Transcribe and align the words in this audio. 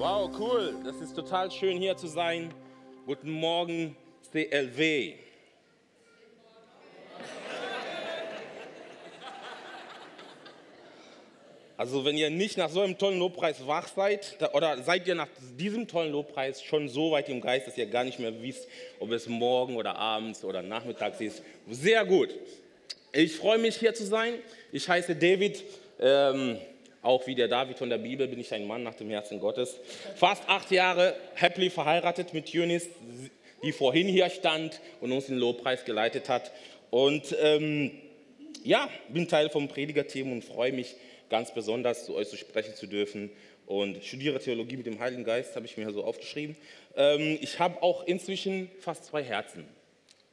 Wow, 0.00 0.30
cool. 0.38 0.76
Das 0.82 0.96
ist 0.96 1.14
total 1.14 1.50
schön 1.50 1.76
hier 1.76 1.94
zu 1.94 2.06
sein. 2.06 2.54
Guten 3.04 3.30
Morgen, 3.30 3.94
CLW. 4.32 5.12
Also 11.76 12.02
wenn 12.06 12.16
ihr 12.16 12.30
nicht 12.30 12.56
nach 12.56 12.70
so 12.70 12.80
einem 12.80 12.96
tollen 12.96 13.18
Lobpreis 13.18 13.66
wach 13.66 13.88
seid, 13.88 14.38
oder 14.54 14.82
seid 14.82 15.06
ihr 15.06 15.14
nach 15.14 15.28
diesem 15.58 15.86
tollen 15.86 16.12
Lobpreis 16.12 16.62
schon 16.62 16.88
so 16.88 17.10
weit 17.10 17.28
im 17.28 17.42
Geist, 17.42 17.66
dass 17.66 17.76
ihr 17.76 17.84
gar 17.84 18.04
nicht 18.04 18.18
mehr 18.18 18.40
wisst, 18.40 18.66
ob 19.00 19.12
es 19.12 19.28
morgen 19.28 19.76
oder 19.76 19.96
abends 19.96 20.44
oder 20.44 20.62
nachmittags 20.62 21.20
ist. 21.20 21.42
Sehr 21.68 22.06
gut. 22.06 22.30
Ich 23.12 23.36
freue 23.36 23.58
mich 23.58 23.76
hier 23.76 23.92
zu 23.92 24.06
sein. 24.06 24.32
Ich 24.72 24.88
heiße 24.88 25.14
David. 25.14 25.62
Ähm, 26.00 26.56
auch 27.02 27.26
wie 27.26 27.34
der 27.34 27.48
David 27.48 27.78
von 27.78 27.88
der 27.88 27.98
Bibel 27.98 28.28
bin 28.28 28.40
ich 28.40 28.52
ein 28.52 28.66
Mann 28.66 28.82
nach 28.82 28.94
dem 28.94 29.08
Herzen 29.10 29.40
Gottes. 29.40 29.76
Fast 30.16 30.48
acht 30.48 30.70
Jahre 30.70 31.14
happily 31.34 31.70
verheiratet 31.70 32.34
mit 32.34 32.54
Eunice, 32.54 32.88
die 33.62 33.72
vorhin 33.72 34.06
hier 34.06 34.28
stand 34.28 34.80
und 35.00 35.12
uns 35.12 35.26
den 35.26 35.38
Lobpreis 35.38 35.84
geleitet 35.84 36.28
hat. 36.28 36.50
Und 36.90 37.34
ähm, 37.40 37.92
ja, 38.64 38.88
bin 39.08 39.28
Teil 39.28 39.48
vom 39.48 39.68
Predigerteam 39.68 40.32
und 40.32 40.44
freue 40.44 40.72
mich, 40.72 40.94
ganz 41.30 41.54
besonders 41.54 42.04
zu 42.04 42.14
euch 42.16 42.28
zu 42.28 42.36
sprechen 42.36 42.74
zu 42.74 42.86
dürfen 42.86 43.30
und 43.66 44.02
studiere 44.04 44.40
Theologie 44.40 44.76
mit 44.76 44.86
dem 44.86 44.98
Heiligen 44.98 45.24
Geist, 45.24 45.54
habe 45.54 45.64
ich 45.64 45.76
mir 45.76 45.90
so 45.92 46.02
aufgeschrieben. 46.02 46.56
Ähm, 46.96 47.38
ich 47.40 47.60
habe 47.60 47.82
auch 47.82 48.04
inzwischen 48.04 48.68
fast 48.80 49.04
zwei 49.04 49.22
Herzen. 49.22 49.64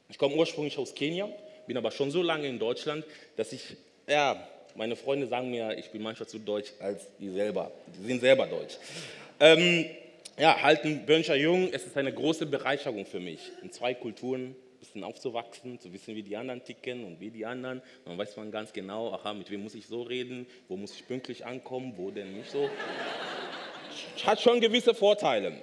Ich 0.08 0.18
komme 0.18 0.34
ursprünglich 0.34 0.76
aus 0.76 0.94
Kenia, 0.94 1.28
bin 1.66 1.76
aber 1.76 1.92
schon 1.92 2.10
so 2.10 2.20
lange 2.20 2.48
in 2.48 2.58
Deutschland, 2.58 3.04
dass 3.36 3.52
ich, 3.52 3.76
ja, 4.08 4.48
meine 4.78 4.94
Freunde 4.94 5.26
sagen 5.26 5.50
mir, 5.50 5.76
ich 5.76 5.90
bin 5.90 6.02
manchmal 6.02 6.28
zu 6.28 6.38
deutsch 6.38 6.72
als 6.78 7.08
die 7.18 7.28
selber. 7.30 7.72
Die 8.00 8.06
sind 8.06 8.20
selber 8.20 8.46
deutsch. 8.46 8.78
Ähm, 9.40 9.86
ja, 10.38 10.62
halten 10.62 11.04
Böncher 11.04 11.34
jung, 11.34 11.68
es 11.72 11.84
ist 11.84 11.96
eine 11.96 12.14
große 12.14 12.46
Bereicherung 12.46 13.04
für 13.04 13.18
mich, 13.18 13.40
in 13.62 13.72
zwei 13.72 13.92
Kulturen 13.92 14.54
bisschen 14.78 15.02
aufzuwachsen, 15.02 15.80
zu 15.80 15.92
wissen, 15.92 16.14
wie 16.14 16.22
die 16.22 16.36
anderen 16.36 16.62
ticken 16.62 17.04
und 17.04 17.20
wie 17.20 17.30
die 17.30 17.44
anderen. 17.44 17.82
Dann 18.04 18.16
weiß 18.16 18.36
man 18.36 18.52
ganz 18.52 18.72
genau, 18.72 19.12
aha, 19.12 19.34
mit 19.34 19.50
wem 19.50 19.64
muss 19.64 19.74
ich 19.74 19.88
so 19.88 20.02
reden, 20.02 20.46
wo 20.68 20.76
muss 20.76 20.94
ich 20.94 21.06
pünktlich 21.06 21.44
ankommen, 21.44 21.94
wo 21.96 22.12
denn 22.12 22.36
nicht 22.36 22.48
so. 22.48 22.70
Hat 24.24 24.40
schon 24.40 24.60
gewisse 24.60 24.94
Vorteile. 24.94 25.54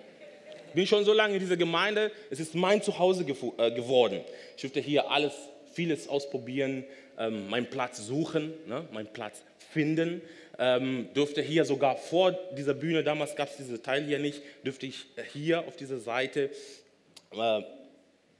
Bin 0.74 0.86
schon 0.86 1.06
so 1.06 1.14
lange 1.14 1.36
in 1.36 1.40
dieser 1.40 1.56
Gemeinde, 1.56 2.12
es 2.30 2.42
ist 2.42 2.54
mein 2.54 2.82
Zuhause 2.82 3.24
äh, 3.24 3.72
geworden. 3.72 4.20
Ich 4.58 4.62
durfte 4.62 4.82
hier 4.82 5.10
alles, 5.10 5.34
vieles 5.72 6.10
ausprobieren, 6.10 6.84
ähm, 7.18 7.50
meinen 7.50 7.70
Platz 7.70 7.98
suchen, 8.06 8.54
ne, 8.68 8.88
meinen 8.92 9.12
Platz 9.12 9.44
finden. 9.72 10.22
Ähm, 10.58 11.10
durfte 11.14 11.42
hier 11.42 11.66
sogar 11.66 11.98
vor 11.98 12.32
dieser 12.58 12.74
Bühne, 12.74 13.04
damals 13.04 13.36
gab 13.36 13.50
es 13.50 13.58
diese 13.58 13.82
Teil 13.82 14.06
hier 14.06 14.20
nicht, 14.20 14.42
dürfte 14.66 14.86
ich 14.86 15.06
hier 15.34 15.68
auf 15.68 15.76
dieser 15.76 16.00
Seite 16.00 16.50
äh, 17.32 17.62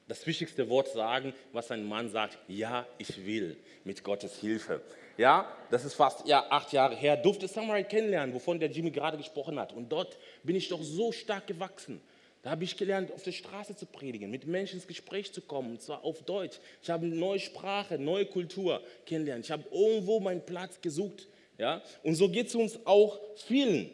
das 0.08 0.26
wichtigste 0.28 0.70
Wort 0.70 0.90
sagen, 0.90 1.34
was 1.52 1.72
ein 1.72 1.84
Mann 1.84 2.10
sagt, 2.10 2.38
ja, 2.48 2.86
ich 2.98 3.26
will 3.26 3.58
mit 3.84 4.04
Gottes 4.04 4.40
Hilfe. 4.40 4.82
Ja, 5.18 5.50
das 5.72 5.86
ist 5.86 5.94
fast 5.94 6.28
ja, 6.28 6.46
acht 6.50 6.74
Jahre 6.74 6.96
her, 6.96 7.18
durfte 7.18 7.48
Samurai 7.48 7.84
kennenlernen, 7.84 8.36
wovon 8.36 8.60
der 8.60 8.70
Jimmy 8.70 8.92
gerade 8.92 9.18
gesprochen 9.18 9.60
hat. 9.60 9.74
Und 9.74 9.90
dort 9.90 10.18
bin 10.44 10.56
ich 10.56 10.70
doch 10.70 10.84
so 10.84 11.12
stark 11.12 11.48
gewachsen. 11.48 12.02
Da 12.46 12.52
habe 12.52 12.64
ich 12.64 12.78
gelernt, 12.78 13.12
auf 13.12 13.24
der 13.24 13.32
Straße 13.32 13.76
zu 13.76 13.88
predigen, 13.88 14.30
mit 14.30 14.46
Menschen 14.46 14.76
ins 14.76 14.86
Gespräch 14.86 15.34
zu 15.34 15.42
kommen, 15.42 15.72
und 15.72 15.82
zwar 15.82 16.06
auf 16.06 16.22
Deutsch. 16.22 16.60
Ich 16.84 16.92
habe 16.92 17.08
eine 17.08 17.16
neue 17.16 17.40
Sprache, 17.40 17.98
neue 17.98 18.28
Kultur 18.28 18.84
kennengelernt. 19.08 19.46
Ich 19.46 19.50
habe 19.50 19.64
irgendwo 19.72 20.20
meinen 20.20 20.46
Platz 20.46 20.80
gesucht. 20.80 21.28
Ja? 21.58 21.82
Und 22.04 22.14
so 22.14 22.30
geht 22.30 22.46
es 22.46 22.54
uns 22.54 22.78
auch 22.86 23.20
vielen, 23.48 23.90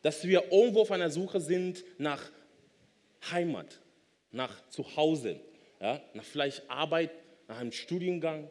dass 0.00 0.24
wir 0.24 0.50
irgendwo 0.50 0.80
auf 0.80 0.90
einer 0.90 1.10
Suche 1.10 1.38
sind 1.38 1.84
nach 1.98 2.30
Heimat, 3.30 3.78
nach 4.30 4.66
Zuhause, 4.70 5.38
ja, 5.82 6.00
nach 6.14 6.24
vielleicht 6.24 6.62
Arbeit, 6.70 7.10
nach 7.46 7.58
einem 7.58 7.72
Studiengang, 7.72 8.48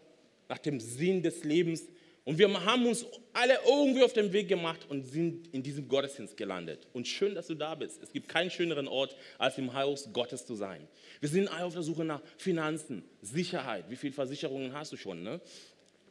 nach 0.50 0.60
dem 0.60 0.80
Sinn 0.80 1.24
des 1.24 1.44
Lebens. 1.44 1.86
Und 2.24 2.38
wir 2.38 2.66
haben 2.66 2.86
uns 2.86 3.06
alle 3.34 3.58
irgendwie 3.66 4.04
auf 4.04 4.14
den 4.14 4.32
Weg 4.32 4.48
gemacht 4.48 4.86
und 4.90 5.06
sind 5.06 5.48
in 5.54 5.64
diesem 5.64 5.88
Gottesdienst 5.88 6.38
gelandet. 6.38 6.88
Und 6.94 7.08
schön, 7.08 7.34
dass 7.34 7.48
du 7.48 7.56
da 7.56 7.74
bist. 7.74 8.02
Es 8.04 8.12
gibt 8.12 8.30
keinen 8.30 8.52
schöneren 8.52 8.88
Ort, 8.88 9.16
als 9.40 9.58
im 9.58 9.74
Haus 9.74 10.10
Gottes 10.14 10.46
zu 10.46 10.54
sein. 10.54 10.88
Wir 11.20 11.30
sind 11.30 11.48
alle 11.48 11.66
auf 11.66 11.74
der 11.74 11.82
Suche 11.82 12.06
nach 12.06 12.22
Finanzen, 12.38 13.04
Sicherheit. 13.22 13.90
Wie 13.90 13.96
viele 13.96 14.14
Versicherungen 14.14 14.74
hast 14.74 14.92
du 14.92 14.98
schon? 14.98 15.24
Ne? 15.24 15.42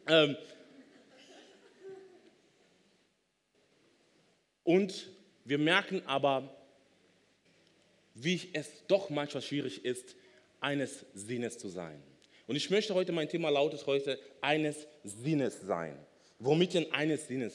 Ähm 0.09 0.37
und 4.65 5.11
wir 5.45 5.59
merken 5.59 6.03
aber, 6.07 6.57
wie 8.15 8.51
es 8.53 8.85
doch 8.89 9.11
manchmal 9.11 9.43
schwierig 9.43 9.85
ist, 9.85 10.17
eines 10.61 11.07
Sinnes 11.15 11.57
zu 11.59 11.69
sein. 11.69 12.03
Und 12.51 12.57
ich 12.57 12.69
möchte 12.69 12.95
heute, 12.95 13.13
mein 13.13 13.29
Thema 13.29 13.49
lautet 13.49 13.87
heute, 13.87 14.19
eines 14.41 14.89
Sinnes 15.05 15.61
sein. 15.61 15.97
Womit 16.41 16.75
denn 16.75 16.93
eines 16.93 17.29
Sinnes 17.29 17.55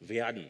werden? 0.00 0.44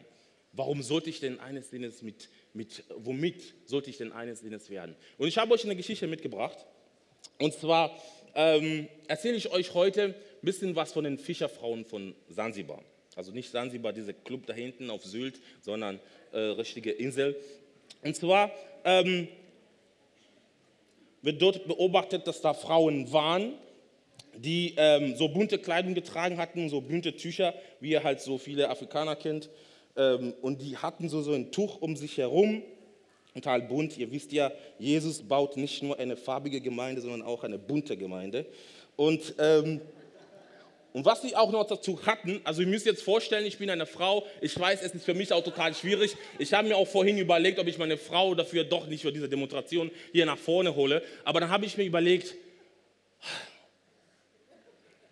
Warum 0.51 0.81
sollte 0.81 1.11
ich 1.11 1.19
denn 1.19 1.39
eines 1.39 1.69
Sinnes 1.69 2.01
mit, 2.01 2.27
mit, 2.55 2.85
womit 2.97 3.53
sollte 3.67 3.91
ich 3.91 3.97
denn 3.97 4.11
eines 4.11 4.39
Sinnes 4.39 4.71
werden? 4.71 4.95
Und 5.19 5.27
ich 5.27 5.37
habe 5.37 5.53
euch 5.53 5.63
eine 5.63 5.75
Geschichte 5.75 6.07
mitgebracht. 6.07 6.65
Und 7.37 7.53
zwar 7.53 7.95
ähm, 8.33 8.87
erzähle 9.07 9.35
ich 9.35 9.51
euch 9.51 9.75
heute 9.75 10.05
ein 10.05 10.15
bisschen 10.41 10.75
was 10.75 10.91
von 10.91 11.03
den 11.03 11.19
Fischerfrauen 11.19 11.85
von 11.85 12.15
Sansibar. 12.29 12.83
Also 13.15 13.31
nicht 13.31 13.51
Sansibar, 13.51 13.93
dieser 13.93 14.13
Club 14.13 14.47
da 14.47 14.53
hinten 14.55 14.89
auf 14.89 15.05
Sylt, 15.05 15.39
sondern 15.61 15.99
äh, 16.31 16.39
richtige 16.39 16.89
Insel. 16.89 17.39
Und 18.01 18.15
zwar 18.15 18.51
ähm, 18.85 19.27
wird 21.21 21.39
dort 21.39 21.67
beobachtet, 21.67 22.25
dass 22.25 22.41
da 22.41 22.55
Frauen 22.55 23.13
waren, 23.13 23.53
die 24.37 24.73
ähm, 24.77 25.15
so 25.15 25.27
bunte 25.29 25.59
Kleidung 25.59 25.93
getragen 25.93 26.37
hatten, 26.37 26.69
so 26.69 26.81
bunte 26.81 27.15
Tücher, 27.15 27.53
wie 27.79 27.91
ihr 27.91 28.03
halt 28.03 28.21
so 28.21 28.37
viele 28.37 28.69
Afrikaner 28.69 29.15
kennt. 29.15 29.49
Ähm, 29.95 30.33
und 30.41 30.61
die 30.61 30.77
hatten 30.77 31.09
so, 31.09 31.21
so 31.21 31.33
ein 31.33 31.51
Tuch 31.51 31.81
um 31.81 31.95
sich 31.95 32.17
herum, 32.17 32.63
total 33.33 33.61
bunt. 33.61 33.97
Ihr 33.97 34.11
wisst 34.11 34.31
ja, 34.31 34.51
Jesus 34.79 35.21
baut 35.23 35.57
nicht 35.57 35.83
nur 35.83 35.99
eine 35.99 36.15
farbige 36.15 36.61
Gemeinde, 36.61 37.01
sondern 37.01 37.21
auch 37.21 37.43
eine 37.43 37.59
bunte 37.59 37.97
Gemeinde. 37.97 38.45
Und 38.95 39.35
ähm, 39.39 39.81
und 40.93 41.05
was 41.05 41.23
sie 41.23 41.35
auch 41.35 41.51
noch 41.51 41.65
dazu 41.65 41.99
hatten, 42.05 42.39
also 42.43 42.61
ihr 42.61 42.67
müsst 42.67 42.85
jetzt 42.85 43.01
vorstellen, 43.01 43.47
ich 43.47 43.57
bin 43.57 43.67
eine 43.71 43.87
Frau, 43.87 44.27
ich 44.41 44.57
weiß, 44.57 44.83
es 44.83 44.93
ist 44.93 45.03
für 45.03 45.15
mich 45.15 45.33
auch 45.33 45.43
total 45.43 45.73
schwierig. 45.73 46.15
Ich 46.37 46.53
habe 46.53 46.67
mir 46.67 46.77
auch 46.77 46.87
vorhin 46.87 47.17
überlegt, 47.17 47.57
ob 47.57 47.67
ich 47.67 47.79
meine 47.79 47.97
Frau 47.97 48.35
dafür 48.35 48.63
doch 48.63 48.85
nicht 48.85 49.01
für 49.01 49.11
diese 49.11 49.27
Demonstration 49.27 49.89
hier 50.11 50.27
nach 50.27 50.37
vorne 50.37 50.75
hole. 50.75 51.01
Aber 51.25 51.39
dann 51.39 51.49
habe 51.49 51.65
ich 51.65 51.77
mir 51.77 51.83
überlegt, 51.83 52.35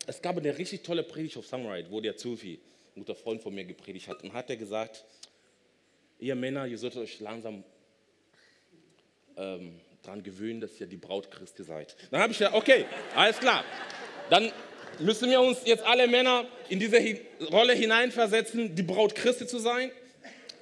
es 0.07 0.21
gab 0.21 0.37
eine 0.37 0.57
richtig 0.57 0.83
tolle 0.83 1.03
Predigt 1.03 1.37
auf 1.37 1.47
Samurai, 1.47 1.85
wo 1.89 2.01
der 2.01 2.17
Zufi, 2.17 2.59
ein 2.95 3.01
guter 3.01 3.15
Freund 3.15 3.41
von 3.41 3.53
mir, 3.53 3.65
gepredigt 3.65 4.07
hat. 4.07 4.23
Und 4.23 4.33
hat 4.33 4.49
er 4.49 4.57
gesagt, 4.57 5.05
ihr 6.19 6.35
Männer, 6.35 6.65
ihr 6.67 6.77
solltet 6.77 7.01
euch 7.01 7.19
langsam 7.19 7.63
ähm, 9.37 9.79
daran 10.01 10.23
gewöhnen, 10.23 10.61
dass 10.61 10.79
ihr 10.79 10.87
die 10.87 10.97
Braut 10.97 11.29
Christi 11.31 11.63
seid. 11.63 11.95
Dann 12.09 12.21
habe 12.21 12.31
ich 12.31 12.39
gesagt, 12.39 12.55
okay, 12.55 12.85
alles 13.15 13.39
klar. 13.39 13.63
Dann 14.29 14.51
müssen 14.99 15.29
wir 15.29 15.41
uns 15.41 15.59
jetzt 15.65 15.83
alle 15.83 16.07
Männer 16.07 16.45
in 16.69 16.79
diese 16.79 16.97
Rolle 17.51 17.73
hineinversetzen, 17.73 18.75
die 18.75 18.83
Braut 18.83 19.15
Christi 19.15 19.47
zu 19.47 19.59
sein. 19.59 19.91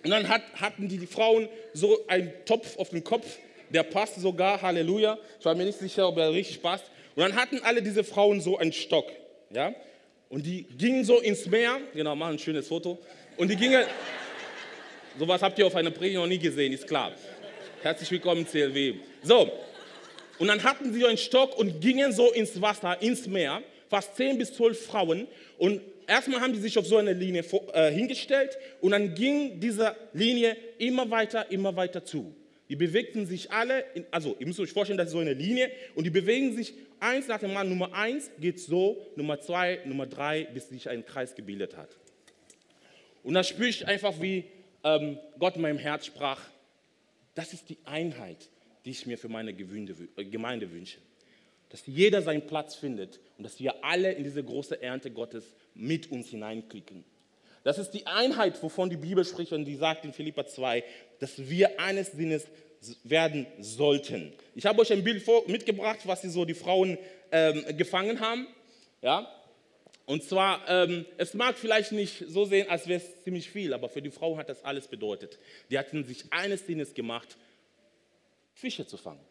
Und 0.03 0.11
dann 0.11 0.29
hat, 0.29 0.41
hatten 0.55 0.87
die, 0.87 0.97
die 0.97 1.07
Frauen 1.07 1.49
so 1.73 2.07
einen 2.07 2.31
Topf 2.45 2.77
auf 2.77 2.89
dem 2.89 3.03
Kopf, 3.03 3.37
der 3.69 3.83
passte 3.83 4.19
sogar, 4.19 4.61
Halleluja. 4.61 5.17
Ich 5.39 5.45
war 5.45 5.55
mir 5.55 5.65
nicht 5.65 5.79
sicher, 5.79 6.07
ob 6.07 6.17
er 6.17 6.31
richtig 6.31 6.61
passt. 6.61 6.85
Und 7.15 7.23
dann 7.23 7.35
hatten 7.35 7.59
alle 7.63 7.81
diese 7.81 8.03
Frauen 8.03 8.41
so 8.41 8.57
einen 8.57 8.73
Stock. 8.73 9.11
Ja? 9.49 9.73
Und 10.29 10.45
die 10.45 10.63
gingen 10.63 11.03
so 11.03 11.19
ins 11.19 11.45
Meer. 11.47 11.79
Genau, 11.93 12.15
machen 12.15 12.33
ein 12.33 12.39
schönes 12.39 12.67
Foto. 12.67 12.99
Und 13.37 13.49
die 13.49 13.55
gingen. 13.55 13.83
Sowas 15.17 15.41
habt 15.41 15.57
ihr 15.59 15.65
auf 15.65 15.75
einer 15.75 15.91
Predigt 15.91 16.17
noch 16.17 16.27
nie 16.27 16.37
gesehen, 16.37 16.71
ist 16.71 16.87
klar. 16.87 17.11
Herzlich 17.81 18.11
willkommen, 18.11 18.45
CLW. 18.45 18.95
So. 19.23 19.51
Und 20.37 20.47
dann 20.47 20.63
hatten 20.63 20.93
sie 20.93 21.01
so 21.01 21.07
einen 21.07 21.17
Stock 21.17 21.57
und 21.57 21.81
gingen 21.81 22.13
so 22.13 22.31
ins 22.31 22.61
Wasser, 22.61 23.01
ins 23.01 23.27
Meer 23.27 23.61
fast 23.89 24.15
zehn 24.15 24.37
bis 24.37 24.53
zwölf 24.53 24.85
Frauen. 24.85 25.27
Und 25.57 25.81
erstmal 26.07 26.39
haben 26.39 26.53
die 26.53 26.59
sich 26.59 26.77
auf 26.77 26.85
so 26.85 26.97
eine 26.97 27.13
Linie 27.13 27.43
äh, 27.73 27.91
hingestellt 27.91 28.57
und 28.81 28.91
dann 28.91 29.13
ging 29.15 29.59
diese 29.59 29.95
Linie 30.13 30.55
immer 30.77 31.09
weiter, 31.09 31.51
immer 31.51 31.75
weiter 31.75 32.05
zu. 32.05 32.33
Die 32.69 32.75
bewegten 32.75 33.25
sich 33.25 33.51
alle, 33.51 33.83
in, 33.95 34.05
also 34.11 34.35
ihr 34.39 34.45
müsst 34.45 34.59
euch 34.59 34.71
vorstellen, 34.71 34.97
das 34.97 35.07
ist 35.07 35.13
so 35.13 35.19
eine 35.19 35.33
Linie 35.33 35.71
und 35.95 36.03
die 36.05 36.11
bewegen 36.11 36.55
sich 36.55 36.73
eins 36.99 37.27
nach 37.27 37.39
dem 37.39 37.53
Mal. 37.53 37.65
Nummer 37.65 37.93
eins 37.93 38.29
geht 38.39 38.59
so, 38.59 39.05
Nummer 39.15 39.41
zwei, 39.41 39.79
Nummer 39.85 40.05
drei, 40.05 40.45
bis 40.45 40.69
sich 40.69 40.87
ein 40.89 41.05
Kreis 41.05 41.35
gebildet 41.35 41.75
hat. 41.75 41.97
Und 43.23 43.33
da 43.33 43.43
spüre 43.43 43.69
ich 43.69 43.87
einfach, 43.87 44.21
wie 44.21 44.45
ähm, 44.83 45.17
Gott 45.39 45.55
in 45.55 45.63
meinem 45.63 45.79
Herz 45.79 46.05
sprach, 46.05 46.41
das 47.35 47.53
ist 47.53 47.69
die 47.69 47.77
Einheit, 47.85 48.49
die 48.85 48.91
ich 48.91 49.05
mir 49.05 49.17
für 49.17 49.29
meine 49.29 49.53
Gemeinde 49.53 50.71
wünsche 50.71 50.99
dass 51.69 51.85
jeder 51.85 52.21
seinen 52.21 52.45
Platz 52.45 52.75
findet 52.75 53.19
und 53.37 53.43
dass 53.43 53.59
wir 53.59 53.83
alle 53.85 54.11
in 54.11 54.23
diese 54.23 54.43
große 54.43 54.81
Ernte 54.81 55.11
Gottes 55.11 55.53
mit 55.75 56.11
uns 56.11 56.29
hineinklicken. 56.29 57.03
Das 57.63 57.77
ist 57.77 57.91
die 57.91 58.07
Einheit, 58.07 58.61
wovon 58.63 58.89
die 58.89 58.97
Bibel 58.97 59.25
spricht 59.25 59.51
und 59.51 59.65
die 59.65 59.75
sagt 59.75 60.05
in 60.05 60.13
Philippa 60.13 60.45
2, 60.47 60.83
dass 61.19 61.49
wir 61.49 61.79
eines 61.79 62.11
Sinnes 62.11 62.45
werden 63.03 63.45
sollten. 63.59 64.33
Ich 64.55 64.65
habe 64.65 64.79
euch 64.81 64.91
ein 64.93 65.03
Bild 65.03 65.25
mitgebracht, 65.47 65.99
was 66.05 66.21
sie 66.21 66.29
so 66.29 66.45
die 66.45 66.53
Frauen 66.53 66.97
ähm, 67.31 67.65
gefangen 67.77 68.19
haben. 68.21 68.47
Ja? 69.01 69.27
Und 70.05 70.23
zwar, 70.23 70.67
ähm, 70.67 71.05
es 71.17 71.33
mag 71.33 71.57
vielleicht 71.57 71.91
nicht 71.91 72.25
so 72.27 72.45
sehen, 72.45 72.69
als 72.69 72.87
wäre 72.87 72.99
es 72.99 73.23
ziemlich 73.23 73.49
viel, 73.49 73.73
aber 73.73 73.89
für 73.89 74.01
die 74.01 74.09
Frauen 74.09 74.39
hat 74.39 74.49
das 74.49 74.63
alles 74.63 74.87
bedeutet. 74.87 75.37
Die 75.69 75.77
hatten 75.77 76.03
sich 76.03 76.31
eines 76.31 76.65
Sinnes 76.65 76.93
gemacht, 76.93 77.37
Fische 78.53 78.87
zu 78.87 78.97
fangen. 78.97 79.23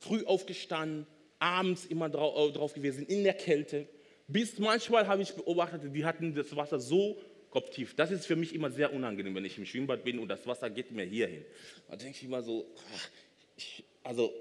Früh 0.00 0.24
aufgestanden, 0.24 1.06
abends 1.38 1.86
immer 1.86 2.06
äh, 2.06 2.52
drauf 2.52 2.74
gewesen, 2.74 3.06
in 3.06 3.22
der 3.22 3.34
Kälte. 3.34 3.86
Bis 4.28 4.58
manchmal 4.58 5.06
habe 5.06 5.22
ich 5.22 5.32
beobachtet, 5.32 5.80
die 5.94 6.04
hatten 6.04 6.34
das 6.34 6.54
Wasser 6.54 6.78
so 6.78 7.18
kopftief. 7.48 7.94
Das 7.96 8.10
ist 8.10 8.26
für 8.26 8.36
mich 8.36 8.54
immer 8.54 8.70
sehr 8.70 8.92
unangenehm, 8.92 9.34
wenn 9.34 9.44
ich 9.46 9.56
im 9.56 9.64
Schwimmbad 9.64 10.04
bin 10.04 10.18
und 10.18 10.28
das 10.28 10.46
Wasser 10.46 10.68
geht 10.68 10.92
mir 10.92 11.04
hier 11.04 11.26
hin. 11.26 11.44
Da 11.88 11.96
denke 11.96 12.16
ich 12.18 12.24
immer 12.24 12.42
so, 12.42 12.66
ach, 12.94 13.08
ich, 13.56 13.84
also 14.04 14.32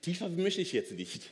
tiefer 0.00 0.30
möchte 0.30 0.62
ich 0.62 0.72
jetzt 0.72 0.92
nicht. 0.92 1.30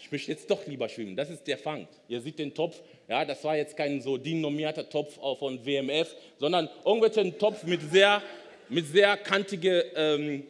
Ich 0.00 0.10
möchte 0.10 0.32
jetzt 0.32 0.50
doch 0.50 0.66
lieber 0.66 0.88
schwimmen. 0.88 1.16
Das 1.16 1.28
ist 1.28 1.46
der 1.46 1.58
Fang. 1.58 1.86
Ihr 2.08 2.22
seht 2.22 2.38
den 2.38 2.54
Topf. 2.54 2.80
Ja, 3.08 3.26
das 3.26 3.44
war 3.44 3.58
jetzt 3.58 3.76
kein 3.76 4.00
so 4.00 4.16
DIN-normierter 4.16 4.88
Topf 4.88 5.18
von 5.38 5.66
WMF, 5.66 6.16
sondern 6.38 6.70
irgendwelchen 6.82 7.38
Topf 7.38 7.64
mit 7.64 7.82
sehr, 7.82 8.22
mit 8.70 8.86
sehr 8.86 9.18
kantigen 9.18 9.82
ähm, 9.94 10.46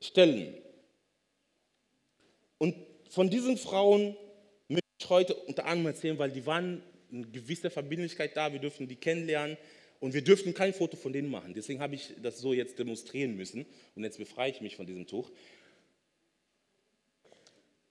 Stellen. 0.00 0.54
Und 2.58 2.76
von 3.10 3.28
diesen 3.28 3.56
Frauen 3.56 4.16
heute 5.10 5.34
unter 5.34 5.66
anderem 5.66 5.94
erzählen, 5.94 6.18
weil 6.18 6.30
die 6.30 6.46
waren 6.46 6.82
eine 7.12 7.26
gewisse 7.26 7.70
Verbindlichkeit 7.70 8.36
da, 8.36 8.52
wir 8.52 8.60
dürfen 8.60 8.88
die 8.88 8.96
kennenlernen 8.96 9.56
und 10.00 10.14
wir 10.14 10.22
dürften 10.22 10.54
kein 10.54 10.74
Foto 10.74 10.96
von 10.96 11.12
denen 11.12 11.30
machen. 11.30 11.54
Deswegen 11.54 11.80
habe 11.80 11.94
ich 11.94 12.14
das 12.22 12.38
so 12.40 12.52
jetzt 12.52 12.78
demonstrieren 12.78 13.36
müssen 13.36 13.66
und 13.94 14.04
jetzt 14.04 14.18
befreie 14.18 14.50
ich 14.50 14.60
mich 14.60 14.76
von 14.76 14.86
diesem 14.86 15.06
Tuch. 15.06 15.30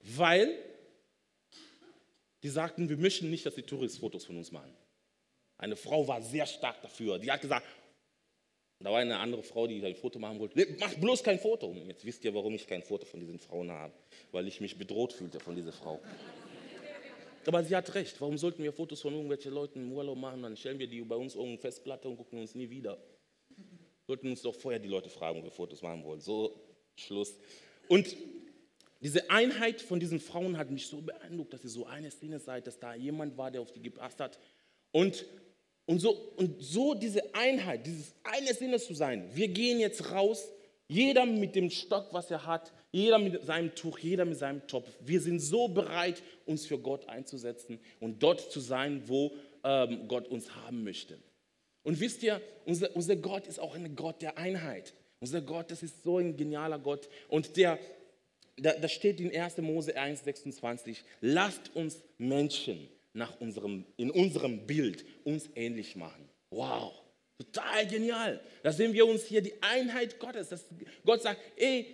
Weil 0.02 0.58
die 2.44 2.50
sagten, 2.50 2.90
wir 2.90 2.98
möchten 2.98 3.30
nicht, 3.30 3.46
dass 3.46 3.56
die 3.56 3.62
Tourist-Fotos 3.62 4.26
von 4.26 4.38
uns 4.38 4.52
machen. 4.52 4.74
Eine 5.58 5.76
Frau 5.76 6.08
war 6.08 6.22
sehr 6.24 6.48
stark 6.48 6.82
dafür. 6.82 7.20
Die 7.20 7.32
hat 7.32 7.42
gesagt, 7.42 7.66
da 8.80 8.92
war 8.92 9.00
eine 9.00 9.20
andere 9.20 9.44
Frau, 9.44 9.68
die 9.68 9.86
ein 9.86 9.96
Foto 9.96 10.18
machen 10.18 10.40
wollte. 10.40 10.68
Mach 10.80 10.94
bloß 10.96 11.24
kein 11.24 11.40
Foto. 11.40 11.68
Und 11.68 11.88
jetzt 11.88 12.04
wisst 12.04 12.26
ihr, 12.26 12.34
warum 12.34 12.56
ich 12.56 12.66
kein 12.66 12.82
Foto 12.82 13.06
von 13.06 13.20
diesen 13.20 13.38
Frauen 13.38 13.72
habe. 13.72 13.94
Weil 14.32 14.48
ich 14.48 14.60
mich 14.60 14.78
bedroht 14.78 15.14
fühlte 15.14 15.40
von 15.40 15.56
dieser 15.56 15.72
Frau. 15.72 16.00
Aber 17.48 17.64
sie 17.64 17.76
hat 17.76 17.94
recht. 17.96 18.20
Warum 18.22 18.38
sollten 18.38 18.64
wir 18.64 18.72
Fotos 18.72 19.02
von 19.02 19.14
irgendwelchen 19.14 19.54
Leuten 19.54 19.82
im 19.82 19.92
Urlaub 19.92 20.18
machen? 20.18 20.44
Dann 20.44 20.56
stellen 20.56 20.80
wir 20.80 20.88
die 20.88 21.02
bei 21.02 21.16
uns 21.16 21.36
irgendeine 21.36 21.60
Festplatte 21.60 22.08
und 22.08 22.18
gucken 22.18 22.40
uns 22.40 22.56
nie 22.56 22.70
wieder. 22.70 22.98
Sollten 24.08 24.30
uns 24.30 24.42
doch 24.42 24.56
vorher 24.56 24.80
die 24.80 24.88
Leute 24.88 25.10
fragen, 25.10 25.40
ob 25.40 25.46
wir 25.46 25.52
Fotos 25.52 25.82
machen 25.82 26.04
wollen. 26.04 26.20
So, 26.20 26.54
Schluss. 26.96 27.36
Und 27.88 28.16
diese 29.02 29.30
Einheit 29.30 29.82
von 29.82 30.00
diesen 30.00 30.20
Frauen 30.20 30.58
hat 30.58 30.70
mich 30.70 30.88
so 30.88 31.02
beeindruckt, 31.02 31.54
dass 31.54 31.64
sie 31.64 31.70
so 31.70 31.88
eine 31.88 32.12
Szene 32.12 32.40
seid, 32.40 32.68
dass 32.68 32.80
da 32.80 32.94
jemand 32.94 33.38
war, 33.38 33.50
der 33.50 33.62
auf 33.62 33.72
die 33.72 33.82
gepasst 33.82 34.20
hat. 34.20 34.40
Und, 34.92 35.26
und, 35.86 36.00
so, 36.00 36.12
und 36.36 36.62
so 36.62 36.94
diese 36.94 37.34
Einheit, 37.34 37.88
dieses 37.88 38.14
eine 38.24 38.54
Sinne 38.54 38.80
zu 38.80 38.94
sein. 38.94 39.30
Wir 39.34 39.48
gehen 39.48 39.80
jetzt 39.80 40.12
raus, 40.12 40.52
jeder 40.88 41.26
mit 41.26 41.56
dem 41.56 41.70
Stock, 41.70 42.10
was 42.12 42.30
er 42.30 42.46
hat, 42.46 42.72
jeder 42.92 43.20
mit 43.20 43.44
seinem 43.46 43.74
Tuch, 43.74 44.00
jeder 44.00 44.26
mit 44.26 44.38
seinem 44.38 44.68
Topf. 44.68 44.88
Wir 45.00 45.22
sind 45.22 45.40
so 45.40 45.68
bereit, 45.68 46.22
uns 46.46 46.66
für 46.66 46.78
Gott 46.78 47.08
einzusetzen 47.08 47.80
und 48.00 48.22
dort 48.22 48.52
zu 48.52 48.60
sein, 48.60 49.04
wo 49.08 49.34
ähm, 49.64 50.08
Gott 50.08 50.28
uns 50.28 50.54
haben 50.56 50.84
möchte. 50.84 51.18
Und 51.84 52.00
wisst 52.00 52.22
ihr, 52.24 52.42
unser, 52.66 52.96
unser 52.96 53.16
Gott 53.16 53.48
ist 53.48 53.60
auch 53.60 53.76
ein 53.76 53.96
Gott 53.96 54.22
der 54.22 54.38
Einheit. 54.38 54.94
Unser 55.20 55.42
Gott, 55.42 55.72
das 55.72 55.84
ist 55.84 56.04
so 56.04 56.18
ein 56.18 56.36
genialer 56.36 56.80
Gott. 56.80 57.08
Und 57.28 57.56
der, 57.58 57.80
da, 58.58 58.74
da 58.74 58.88
steht 58.88 59.20
in 59.20 59.36
1. 59.36 59.58
Mose 59.58 59.96
1, 59.96 60.24
26, 60.24 61.04
lasst 61.22 61.76
uns 61.76 62.04
Menschen 62.18 62.88
nach 63.14 63.40
unserem, 63.40 63.86
in 63.98 64.12
unserem 64.12 64.66
Bild 64.68 65.06
uns 65.24 65.50
ähnlich 65.56 65.96
machen. 65.96 66.28
Wow, 66.50 66.94
total 67.38 67.88
genial. 67.88 68.42
Da 68.64 68.72
sehen 68.72 68.94
wir 68.94 69.06
uns 69.06 69.26
hier 69.26 69.42
die 69.42 69.62
Einheit 69.62 70.20
Gottes. 70.20 70.50
Gott 71.06 71.22
sagt, 71.22 71.40
ey, 71.56 71.88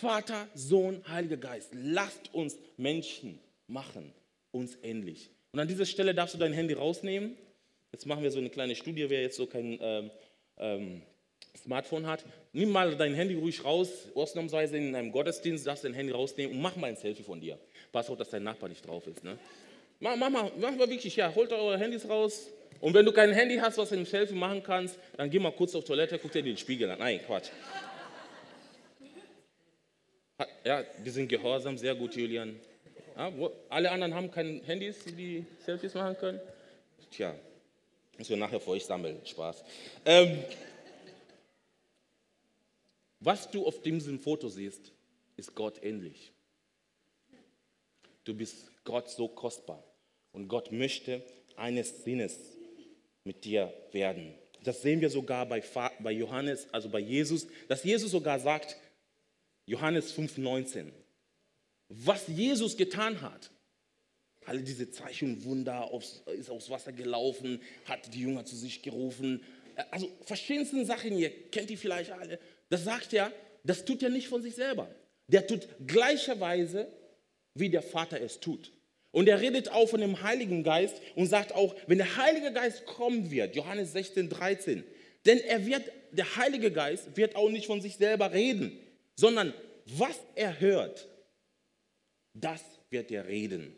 Vater, 0.00 0.48
Sohn, 0.54 1.02
Heiliger 1.08 1.36
Geist, 1.36 1.70
lasst 1.74 2.32
uns 2.32 2.56
Menschen 2.78 3.38
machen, 3.66 4.12
uns 4.50 4.78
ähnlich. 4.82 5.30
Und 5.52 5.60
an 5.60 5.68
dieser 5.68 5.84
Stelle 5.84 6.14
darfst 6.14 6.34
du 6.34 6.38
dein 6.38 6.54
Handy 6.54 6.74
rausnehmen. 6.74 7.36
Jetzt 7.92 8.06
machen 8.06 8.22
wir 8.22 8.30
so 8.30 8.38
eine 8.38 8.50
kleine 8.50 8.74
Studie, 8.74 9.10
wer 9.10 9.20
jetzt 9.20 9.36
so 9.36 9.46
kein 9.46 9.78
ähm, 9.80 10.10
ähm, 10.58 11.02
Smartphone 11.62 12.06
hat, 12.06 12.24
nimm 12.52 12.70
mal 12.70 12.96
dein 12.96 13.14
Handy 13.14 13.34
ruhig 13.34 13.62
raus, 13.64 13.90
ausnahmsweise 14.14 14.76
in 14.78 14.94
einem 14.94 15.12
Gottesdienst, 15.12 15.66
darfst 15.66 15.84
du 15.84 15.88
dein 15.88 15.96
Handy 15.96 16.12
rausnehmen 16.12 16.56
und 16.56 16.62
mach 16.62 16.76
mal 16.76 16.86
ein 16.86 16.96
Selfie 16.96 17.22
von 17.22 17.40
dir. 17.40 17.58
Pass 17.92 18.08
auf, 18.08 18.16
dass 18.16 18.30
dein 18.30 18.44
Nachbar 18.44 18.68
nicht 18.68 18.86
drauf 18.86 19.06
ist. 19.06 19.22
Ne? 19.22 19.36
Mach, 19.98 20.16
mach, 20.16 20.30
mal, 20.30 20.50
mach 20.58 20.74
mal 20.76 20.88
wirklich, 20.88 21.14
ja, 21.16 21.34
holt 21.34 21.52
eure 21.52 21.78
Handys 21.78 22.08
raus. 22.08 22.46
Und 22.80 22.94
wenn 22.94 23.04
du 23.04 23.12
kein 23.12 23.32
Handy 23.32 23.56
hast, 23.56 23.76
was 23.76 23.90
du 23.90 23.96
ein 23.96 24.06
Selfie 24.06 24.34
machen 24.34 24.62
kannst, 24.62 24.96
dann 25.16 25.28
geh 25.28 25.38
mal 25.38 25.52
kurz 25.52 25.74
auf 25.74 25.84
Toilette, 25.84 26.18
guck 26.18 26.32
dir 26.32 26.42
den 26.42 26.56
Spiegel 26.56 26.90
an. 26.90 26.98
Nein, 26.98 27.20
Quatsch. 27.26 27.50
Ja, 30.64 30.82
die 30.82 31.10
sind 31.10 31.28
gehorsam, 31.28 31.76
sehr 31.76 31.94
gut, 31.94 32.14
Julian. 32.14 32.58
Ja, 33.16 33.32
alle 33.68 33.90
anderen 33.90 34.14
haben 34.14 34.30
keine 34.30 34.62
Handys, 34.62 35.04
die 35.04 35.44
Selfies 35.64 35.94
machen 35.94 36.16
können. 36.16 36.40
Tja, 37.10 37.34
müssen 38.16 38.30
wir 38.30 38.36
nachher 38.36 38.60
für 38.60 38.70
euch 38.70 38.84
sammeln. 38.84 39.20
Spaß. 39.24 39.64
Ähm, 40.04 40.38
was 43.20 43.50
du 43.50 43.66
auf 43.66 43.82
diesem 43.82 44.18
Foto 44.18 44.48
siehst, 44.48 44.92
ist 45.36 45.54
Gott 45.54 45.82
ähnlich. 45.82 46.32
Du 48.24 48.34
bist 48.34 48.70
Gott 48.84 49.10
so 49.10 49.28
kostbar. 49.28 49.84
Und 50.32 50.48
Gott 50.48 50.72
möchte 50.72 51.22
eines 51.56 52.04
Sinnes 52.04 52.38
mit 53.24 53.44
dir 53.44 53.72
werden. 53.92 54.34
Das 54.62 54.82
sehen 54.82 55.00
wir 55.00 55.10
sogar 55.10 55.46
bei, 55.46 55.62
bei 55.98 56.12
Johannes, 56.12 56.72
also 56.72 56.88
bei 56.88 57.00
Jesus, 57.00 57.46
dass 57.68 57.82
Jesus 57.82 58.10
sogar 58.10 58.38
sagt, 58.38 58.76
Johannes 59.66 60.14
5,19, 60.16 60.90
was 61.88 62.26
Jesus 62.28 62.76
getan 62.76 63.20
hat. 63.20 63.50
Alle 64.46 64.62
diese 64.62 64.90
Zeichen 64.90 65.34
und 65.34 65.44
Wunder, 65.44 65.90
ist 66.36 66.50
aufs 66.50 66.70
Wasser 66.70 66.92
gelaufen, 66.92 67.60
hat 67.84 68.12
die 68.14 68.20
Jünger 68.20 68.44
zu 68.44 68.56
sich 68.56 68.82
gerufen. 68.82 69.44
Also 69.90 70.10
verschiedensten 70.22 70.84
Sachen, 70.86 71.16
ihr 71.16 71.30
kennt 71.50 71.70
die 71.70 71.76
vielleicht 71.76 72.10
alle. 72.10 72.38
Das 72.68 72.84
sagt 72.84 73.12
er, 73.12 73.32
das 73.64 73.84
tut 73.84 74.02
er 74.02 74.08
nicht 74.08 74.28
von 74.28 74.42
sich 74.42 74.54
selber. 74.54 74.88
Der 75.28 75.46
tut 75.46 75.68
gleicherweise, 75.86 76.90
wie 77.54 77.68
der 77.68 77.82
Vater 77.82 78.20
es 78.20 78.40
tut. 78.40 78.72
Und 79.12 79.28
er 79.28 79.40
redet 79.40 79.70
auch 79.70 79.88
von 79.88 80.00
dem 80.00 80.22
Heiligen 80.22 80.62
Geist 80.62 81.00
und 81.16 81.26
sagt 81.26 81.52
auch, 81.52 81.74
wenn 81.86 81.98
der 81.98 82.16
Heilige 82.16 82.52
Geist 82.52 82.86
kommen 82.86 83.30
wird, 83.30 83.56
Johannes 83.56 83.92
16, 83.92 84.28
13, 84.28 84.84
denn 85.26 85.38
er 85.38 85.66
wird, 85.66 85.82
der 86.12 86.36
Heilige 86.36 86.70
Geist 86.70 87.16
wird 87.16 87.36
auch 87.36 87.50
nicht 87.50 87.66
von 87.66 87.80
sich 87.80 87.96
selber 87.96 88.32
reden, 88.32 88.78
sondern 89.20 89.52
was 89.98 90.18
er 90.34 90.58
hört, 90.60 91.06
das 92.32 92.62
wird 92.88 93.10
er 93.10 93.26
reden. 93.26 93.76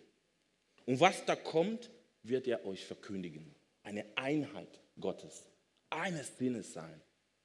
Und 0.87 1.01
was 1.01 1.25
da 1.25 1.35
kommt, 1.35 1.91
wird 2.23 2.47
er 2.47 2.65
euch 2.65 2.85
verkündigen. 2.85 3.53
Eine 3.83 4.05
Einheit 4.17 4.81
Gottes, 5.01 5.45
eines 5.91 6.39
Sinnes 6.39 6.73
sein. 6.73 7.01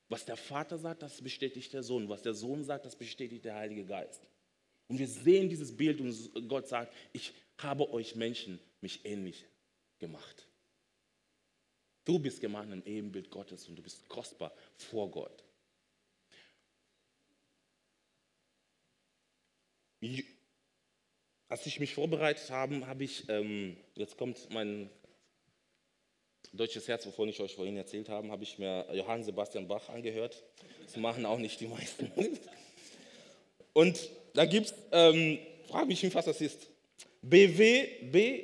Was 0.09 0.25
der 0.25 0.37
Vater 0.37 0.77
sagt, 0.77 1.01
das 1.01 1.21
bestätigt 1.21 1.73
der 1.73 1.81
Sohn. 1.81 2.07
Was 2.07 2.21
der 2.21 2.35
Sohn 2.35 2.63
sagt, 2.63 2.85
das 2.85 2.95
bestätigt 2.95 3.45
der 3.45 3.55
Heilige 3.55 3.85
Geist. 3.85 4.21
Und 4.87 4.99
wir 4.99 5.07
sehen 5.07 5.49
dieses 5.49 5.75
Bild 5.75 5.99
und 5.99 6.47
Gott 6.47 6.67
sagt, 6.67 6.93
ich 7.13 7.33
habe 7.57 7.89
euch 7.91 8.15
Menschen 8.15 8.59
mich 8.79 9.03
ähnlich 9.05 9.45
gemacht. 9.97 10.47
Du 12.05 12.19
bist 12.19 12.39
gemacht 12.39 12.69
im 12.71 12.83
Ebenbild 12.85 13.31
Gottes 13.31 13.67
und 13.67 13.75
du 13.75 13.81
bist 13.81 14.07
kostbar 14.07 14.53
vor 14.77 15.09
Gott. 15.09 15.46
Als 21.49 21.65
ich 21.65 21.79
mich 21.79 21.93
vorbereitet 21.93 22.49
habe, 22.49 22.85
habe 22.87 23.03
ich, 23.03 23.27
ähm, 23.29 23.77
jetzt 23.95 24.17
kommt 24.17 24.49
mein 24.51 24.89
Deutsches 26.53 26.87
Herz, 26.87 27.05
wovon 27.05 27.29
ich 27.29 27.39
euch 27.39 27.55
vorhin 27.55 27.77
erzählt 27.77 28.09
habe, 28.09 28.29
habe 28.29 28.43
ich 28.43 28.57
mir 28.57 28.85
Johann 28.93 29.23
Sebastian 29.23 29.67
Bach 29.67 29.89
angehört. 29.89 30.43
Das 30.83 30.97
machen 30.97 31.25
auch 31.25 31.37
nicht 31.37 31.59
die 31.59 31.67
meisten. 31.67 32.11
Und 33.73 34.09
da 34.33 34.45
gibt 34.45 34.67
es, 34.67 34.73
ähm, 34.91 35.39
frage 35.67 35.87
mich, 35.87 36.15
was 36.15 36.25
das 36.25 36.41
ist. 36.41 36.67
BW, 37.21 38.41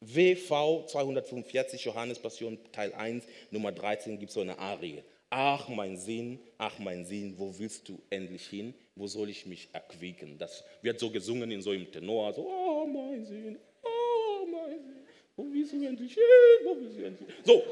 BWV 0.00 0.86
245, 0.86 1.84
Johannes 1.84 2.18
Passion 2.18 2.58
Teil 2.72 2.92
1, 2.92 3.24
Nummer 3.50 3.72
13, 3.72 4.18
gibt 4.18 4.30
es 4.30 4.34
so 4.34 4.40
eine 4.40 4.58
Arie. 4.58 5.02
Ach 5.30 5.68
mein 5.68 5.96
Sinn, 5.96 6.38
ach 6.58 6.78
mein 6.78 7.04
Sinn, 7.04 7.34
wo 7.38 7.56
willst 7.58 7.88
du 7.88 8.00
endlich 8.10 8.46
hin? 8.46 8.74
Wo 8.96 9.06
soll 9.06 9.28
ich 9.30 9.44
mich 9.46 9.68
erquicken? 9.72 10.38
Das 10.38 10.62
wird 10.82 11.00
so 11.00 11.10
gesungen 11.10 11.50
in 11.50 11.62
so 11.62 11.70
einem 11.70 11.90
Tenor, 11.90 12.32
so, 12.32 12.46
oh 12.48 12.86
mein 12.86 13.24
Sinn, 13.24 13.58
oh 13.82 14.46
mein 14.46 14.84
Sinn. 14.84 15.02
wo 15.36 15.46
willst 15.52 15.72
du 15.72 15.84
endlich 15.84 16.14
hin? 16.14 16.22
Wo 16.62 16.76
willst 16.80 16.98
du 16.98 17.04
endlich 17.04 17.28
hin? 17.28 17.44
So. 17.44 17.62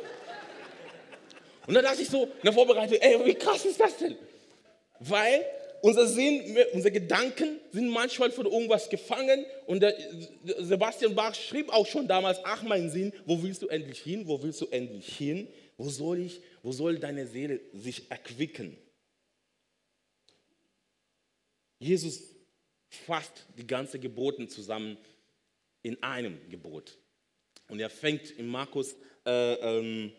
Und 1.66 1.74
dann 1.74 1.84
dachte 1.84 2.02
ich 2.02 2.08
so 2.08 2.24
in 2.24 2.42
der 2.42 2.52
Vorbereitung, 2.52 2.98
ey, 2.98 3.24
wie 3.24 3.34
krass 3.34 3.64
ist 3.64 3.78
das 3.78 3.96
denn? 3.96 4.16
Weil 4.98 5.44
unser 5.80 6.06
Sinn, 6.06 6.56
unsere 6.72 6.92
Gedanken 6.92 7.60
sind 7.70 7.88
manchmal 7.88 8.30
von 8.30 8.46
irgendwas 8.46 8.88
gefangen. 8.88 9.44
Und 9.66 9.84
Sebastian 10.58 11.14
Bach 11.14 11.34
schrieb 11.34 11.72
auch 11.72 11.86
schon 11.86 12.08
damals, 12.08 12.38
ach 12.44 12.62
mein 12.62 12.90
Sinn, 12.90 13.12
wo 13.26 13.42
willst 13.42 13.62
du 13.62 13.68
endlich 13.68 14.00
hin? 14.00 14.26
Wo 14.26 14.42
willst 14.42 14.60
du 14.60 14.66
endlich 14.66 15.16
hin? 15.16 15.48
Wo 15.76 15.88
soll 15.88 16.20
ich, 16.20 16.40
wo 16.62 16.72
soll 16.72 16.98
deine 16.98 17.26
Seele 17.26 17.60
sich 17.72 18.10
erquicken? 18.10 18.76
Jesus 21.82 22.22
fasst 22.88 23.46
die 23.58 23.66
ganze 23.66 23.98
Geboten 23.98 24.48
zusammen 24.48 24.96
in 25.82 26.02
einem 26.02 26.38
Gebot. 26.48 26.96
Und 27.68 27.80
er 27.80 27.90
fängt 27.90 28.30
in 28.30 28.46
Markus 28.46 28.94
äh, 29.26 29.54
ähm, 29.54 30.12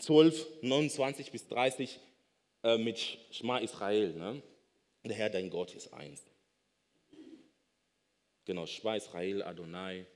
12, 0.00 0.62
29 0.62 1.30
bis 1.30 1.46
30 1.48 2.00
äh, 2.64 2.78
mit 2.78 2.98
Schma 3.30 3.58
Israel. 3.58 4.14
Ne? 4.14 4.42
Der 5.04 5.14
Herr, 5.14 5.30
dein 5.30 5.50
Gott, 5.50 5.74
ist 5.74 5.92
eins. 5.92 6.22
Genau, 8.44 8.66
Schma 8.66 8.96
Israel, 8.96 9.42
Adonai, 9.42 10.06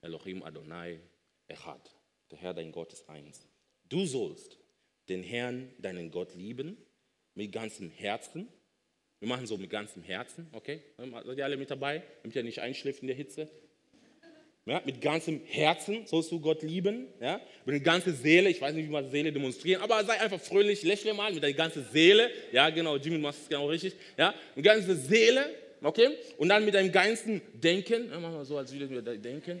Elohim 0.00 0.42
Adonai, 0.42 1.00
Echad. 1.48 1.94
Der 2.30 2.38
Herr, 2.38 2.54
dein 2.54 2.72
Gott, 2.72 2.92
ist 2.92 3.08
eins. 3.08 3.46
Du 3.88 4.06
sollst 4.06 4.58
den 5.08 5.22
Herrn, 5.22 5.74
deinen 5.78 6.10
Gott 6.10 6.34
lieben, 6.34 6.76
mit 7.34 7.52
ganzem 7.52 7.90
Herzen. 7.90 8.48
Wir 9.20 9.28
machen 9.28 9.46
so 9.46 9.58
mit 9.58 9.68
ganzem 9.68 10.02
Herzen, 10.02 10.48
okay? 10.52 10.80
Seid 10.96 11.36
ihr 11.38 11.44
alle 11.44 11.58
mit 11.58 11.70
dabei, 11.70 12.02
damit 12.22 12.34
ihr 12.34 12.42
nicht 12.42 12.60
einschläft 12.60 13.02
in 13.02 13.06
der 13.06 13.16
Hitze? 13.16 13.48
Ja, 14.64 14.80
mit 14.84 15.00
ganzem 15.00 15.42
Herzen 15.44 16.06
sollst 16.06 16.30
du 16.32 16.40
Gott 16.40 16.62
lieben. 16.62 17.06
Ja? 17.20 17.40
Mit 17.66 17.74
der 17.74 17.80
ganzen 17.80 18.14
Seele, 18.14 18.48
ich 18.48 18.60
weiß 18.60 18.74
nicht, 18.74 18.86
wie 18.86 18.92
man 18.92 19.10
Seele 19.10 19.32
demonstrieren, 19.32 19.82
aber 19.82 20.02
sei 20.04 20.20
einfach 20.20 20.40
fröhlich, 20.40 20.82
lächle 20.82 21.12
mal 21.12 21.32
mit 21.32 21.42
deiner 21.42 21.54
ganzen 21.54 21.84
Seele. 21.92 22.30
Ja, 22.52 22.70
genau, 22.70 22.96
Jimmy 22.96 23.18
macht 23.18 23.38
es 23.42 23.48
genau 23.48 23.68
richtig. 23.68 23.94
Ja? 24.16 24.34
Mit 24.54 24.64
der 24.64 24.76
ganzen 24.76 24.96
Seele, 25.02 25.54
okay? 25.82 26.16
Und 26.38 26.48
dann 26.48 26.64
mit 26.64 26.74
deinem 26.74 26.92
ganzen 26.92 27.42
Denken. 27.54 28.10
Ja, 28.10 28.20
machen 28.20 28.36
wir 28.36 28.44
so, 28.44 28.56
als 28.56 28.72
würden 28.72 28.90
wir 28.90 29.02
denken. 29.02 29.60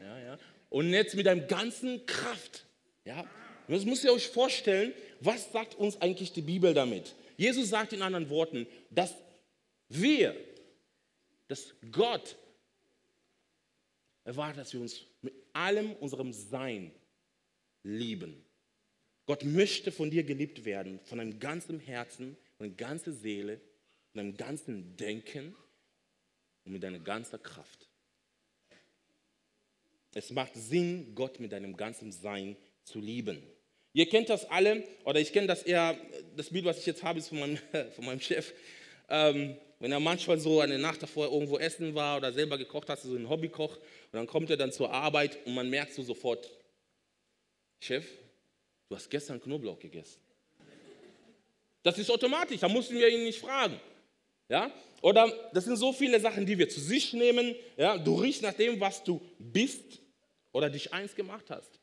Ja, 0.00 0.18
ja. 0.18 0.38
Und 0.68 0.92
jetzt 0.92 1.16
mit 1.16 1.26
deinem 1.26 1.48
ganzen 1.48 2.06
Kraft. 2.06 2.64
Ja? 3.04 3.24
Das 3.66 3.84
müsst 3.84 4.04
ihr 4.04 4.12
euch 4.12 4.28
vorstellen, 4.28 4.92
was 5.20 5.50
sagt 5.50 5.76
uns 5.76 6.00
eigentlich 6.00 6.32
die 6.32 6.42
Bibel 6.42 6.74
damit? 6.74 7.14
Jesus 7.42 7.70
sagt 7.70 7.92
in 7.92 8.02
anderen 8.02 8.30
Worten, 8.30 8.68
dass 8.88 9.16
wir, 9.88 10.36
dass 11.48 11.74
Gott 11.90 12.36
erwartet, 14.22 14.60
dass 14.60 14.72
wir 14.72 14.80
uns 14.80 15.00
mit 15.22 15.34
allem 15.52 15.92
unserem 15.94 16.32
Sein 16.32 16.92
lieben. 17.82 18.44
Gott 19.26 19.42
möchte 19.42 19.90
von 19.90 20.08
dir 20.08 20.22
geliebt 20.22 20.64
werden, 20.64 21.00
von 21.00 21.18
deinem 21.18 21.40
ganzen 21.40 21.80
Herzen, 21.80 22.36
von 22.58 22.68
deiner 22.68 22.76
ganzen 22.76 23.12
Seele, 23.12 23.60
von 24.12 24.18
deinem 24.18 24.36
ganzen 24.36 24.96
Denken 24.96 25.56
und 26.64 26.72
mit 26.74 26.84
deiner 26.84 27.00
ganzen 27.00 27.42
Kraft. 27.42 27.88
Es 30.14 30.30
macht 30.30 30.54
Sinn, 30.54 31.12
Gott 31.16 31.40
mit 31.40 31.50
deinem 31.50 31.76
ganzen 31.76 32.12
Sein 32.12 32.56
zu 32.84 33.00
lieben. 33.00 33.42
Ihr 33.94 34.08
kennt 34.08 34.30
das 34.30 34.48
alle, 34.50 34.84
oder 35.04 35.20
ich 35.20 35.32
kenne 35.32 35.46
das 35.46 35.62
eher, 35.62 35.98
das 36.36 36.50
Bild, 36.50 36.64
was 36.64 36.78
ich 36.78 36.86
jetzt 36.86 37.02
habe, 37.02 37.18
ist 37.18 37.28
von 37.28 37.40
meinem, 37.40 37.58
von 37.94 38.04
meinem 38.04 38.20
Chef. 38.20 38.52
Ähm, 39.08 39.56
wenn 39.78 39.92
er 39.92 40.00
manchmal 40.00 40.38
so 40.38 40.60
eine 40.60 40.78
Nacht 40.78 41.02
davor 41.02 41.30
irgendwo 41.30 41.58
essen 41.58 41.94
war 41.94 42.16
oder 42.16 42.32
selber 42.32 42.56
gekocht 42.56 42.88
hat, 42.88 43.00
so 43.00 43.14
ein 43.14 43.28
Hobbykoch, 43.28 43.76
und 43.76 44.12
dann 44.12 44.26
kommt 44.26 44.48
er 44.48 44.56
dann 44.56 44.72
zur 44.72 44.90
Arbeit 44.92 45.38
und 45.44 45.54
man 45.54 45.68
merkt 45.68 45.92
so 45.92 46.02
sofort, 46.02 46.48
Chef, 47.80 48.06
du 48.88 48.94
hast 48.94 49.10
gestern 49.10 49.40
Knoblauch 49.40 49.78
gegessen. 49.78 50.20
Das 51.82 51.98
ist 51.98 52.10
automatisch, 52.10 52.60
da 52.60 52.68
mussten 52.68 52.96
wir 52.96 53.08
ihn 53.08 53.24
nicht 53.24 53.40
fragen. 53.40 53.80
Ja? 54.48 54.72
Oder 55.00 55.32
das 55.52 55.64
sind 55.64 55.76
so 55.76 55.92
viele 55.92 56.20
Sachen, 56.20 56.46
die 56.46 56.56
wir 56.56 56.68
zu 56.68 56.80
sich 56.80 57.12
nehmen. 57.12 57.56
Ja? 57.76 57.98
Du 57.98 58.14
riechst 58.14 58.42
nach 58.42 58.54
dem, 58.54 58.78
was 58.78 59.02
du 59.02 59.20
bist 59.38 60.00
oder 60.52 60.70
dich 60.70 60.92
eins 60.92 61.14
gemacht 61.16 61.50
hast. 61.50 61.81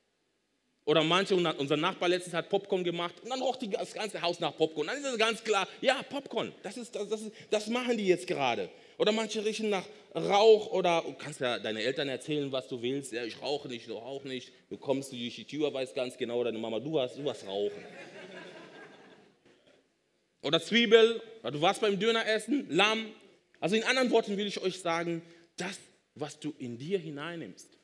Oder 0.90 1.04
manche, 1.04 1.36
unser 1.36 1.78
Nachbar 1.78 2.10
letztens 2.10 2.34
hat 2.34 2.50
Popcorn 2.50 2.84
gemacht 2.84 3.14
und 3.22 3.30
dann 3.30 3.40
roch 3.44 3.58
das 3.58 3.94
ganze 3.94 4.24
Haus 4.24 4.40
nach 4.40 4.58
Popcorn. 4.58 4.88
Dann 4.88 4.98
ist 4.98 5.06
es 5.06 5.20
ganz 5.20 5.44
klar, 5.44 5.68
ja, 5.82 6.02
Popcorn, 6.02 6.52
das, 6.64 6.78
ist, 6.78 6.96
das, 6.96 7.08
das, 7.08 7.22
das 7.52 7.68
machen 7.68 7.96
die 7.96 8.08
jetzt 8.08 8.26
gerade. 8.26 8.72
Oder 8.98 9.12
manche 9.12 9.46
riechen 9.46 9.70
nach 9.70 9.86
Rauch 10.16 10.72
oder 10.72 11.04
du 11.06 11.14
kannst 11.14 11.42
ja 11.42 11.60
deine 11.60 11.84
Eltern 11.84 12.10
erzählen, 12.10 12.52
was 12.52 12.68
du 12.68 12.82
willst. 12.82 13.12
Ja, 13.12 13.24
ich 13.24 13.40
rauche 13.40 13.68
nicht, 13.68 13.88
du 13.88 13.98
rauchst 13.98 14.26
nicht. 14.26 14.52
Du 14.72 14.78
kommst 14.78 15.12
durch 15.12 15.36
die 15.36 15.46
Tür, 15.46 15.72
weißt 15.72 15.94
ganz 15.94 16.18
genau, 16.18 16.44
deine 16.44 16.58
Mama, 16.58 16.80
du 16.80 17.00
hast, 17.00 17.20
du 17.20 17.30
hast 17.30 17.46
Rauchen. 17.46 17.86
Oder 20.42 20.60
Zwiebel, 20.60 21.22
du 21.44 21.62
warst 21.62 21.82
beim 21.82 22.00
Döner 22.00 22.26
essen, 22.26 22.66
Lamm. 22.68 23.12
Also 23.60 23.76
in 23.76 23.84
anderen 23.84 24.10
Worten 24.10 24.38
will 24.38 24.48
ich 24.48 24.60
euch 24.60 24.80
sagen, 24.80 25.22
das, 25.56 25.78
was 26.16 26.40
du 26.40 26.52
in 26.58 26.80
dir 26.80 26.98
hineinnimmst, 26.98 27.78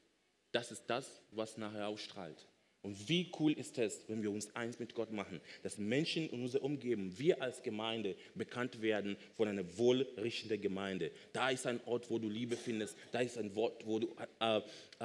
das 0.52 0.72
ist 0.72 0.86
das, 0.88 1.06
was 1.30 1.56
nachher 1.58 1.88
ausstrahlt. 1.88 2.48
Und 2.86 3.10
wie 3.10 3.32
cool 3.40 3.54
ist 3.54 3.80
es, 3.80 4.02
wenn 4.08 4.22
wir 4.22 4.30
uns 4.30 4.56
eins 4.56 4.78
mit 4.78 4.94
Gott 4.94 5.12
machen, 5.12 5.42
dass 5.64 5.80
Menschen 5.80 6.30
in 6.30 6.44
unserer 6.44 6.64
Umgebung, 6.64 7.18
wir 7.18 7.42
als 7.42 7.64
Gemeinde, 7.64 8.16
bekannt 8.36 8.80
werden 8.80 9.18
von 9.36 9.48
einer 9.48 9.78
wohlriechenden 9.80 10.62
Gemeinde. 10.62 11.10
Da 11.34 11.50
ist 11.50 11.66
ein 11.66 11.80
Ort, 11.88 12.12
wo 12.12 12.20
du 12.20 12.30
Liebe 12.30 12.56
findest. 12.56 12.96
Da 13.12 13.22
ist 13.22 13.40
ein 13.40 13.52
Ort, 13.58 13.84
wo 13.88 13.98
du 13.98 14.16
äh, 14.40 14.58
äh, 14.58 14.62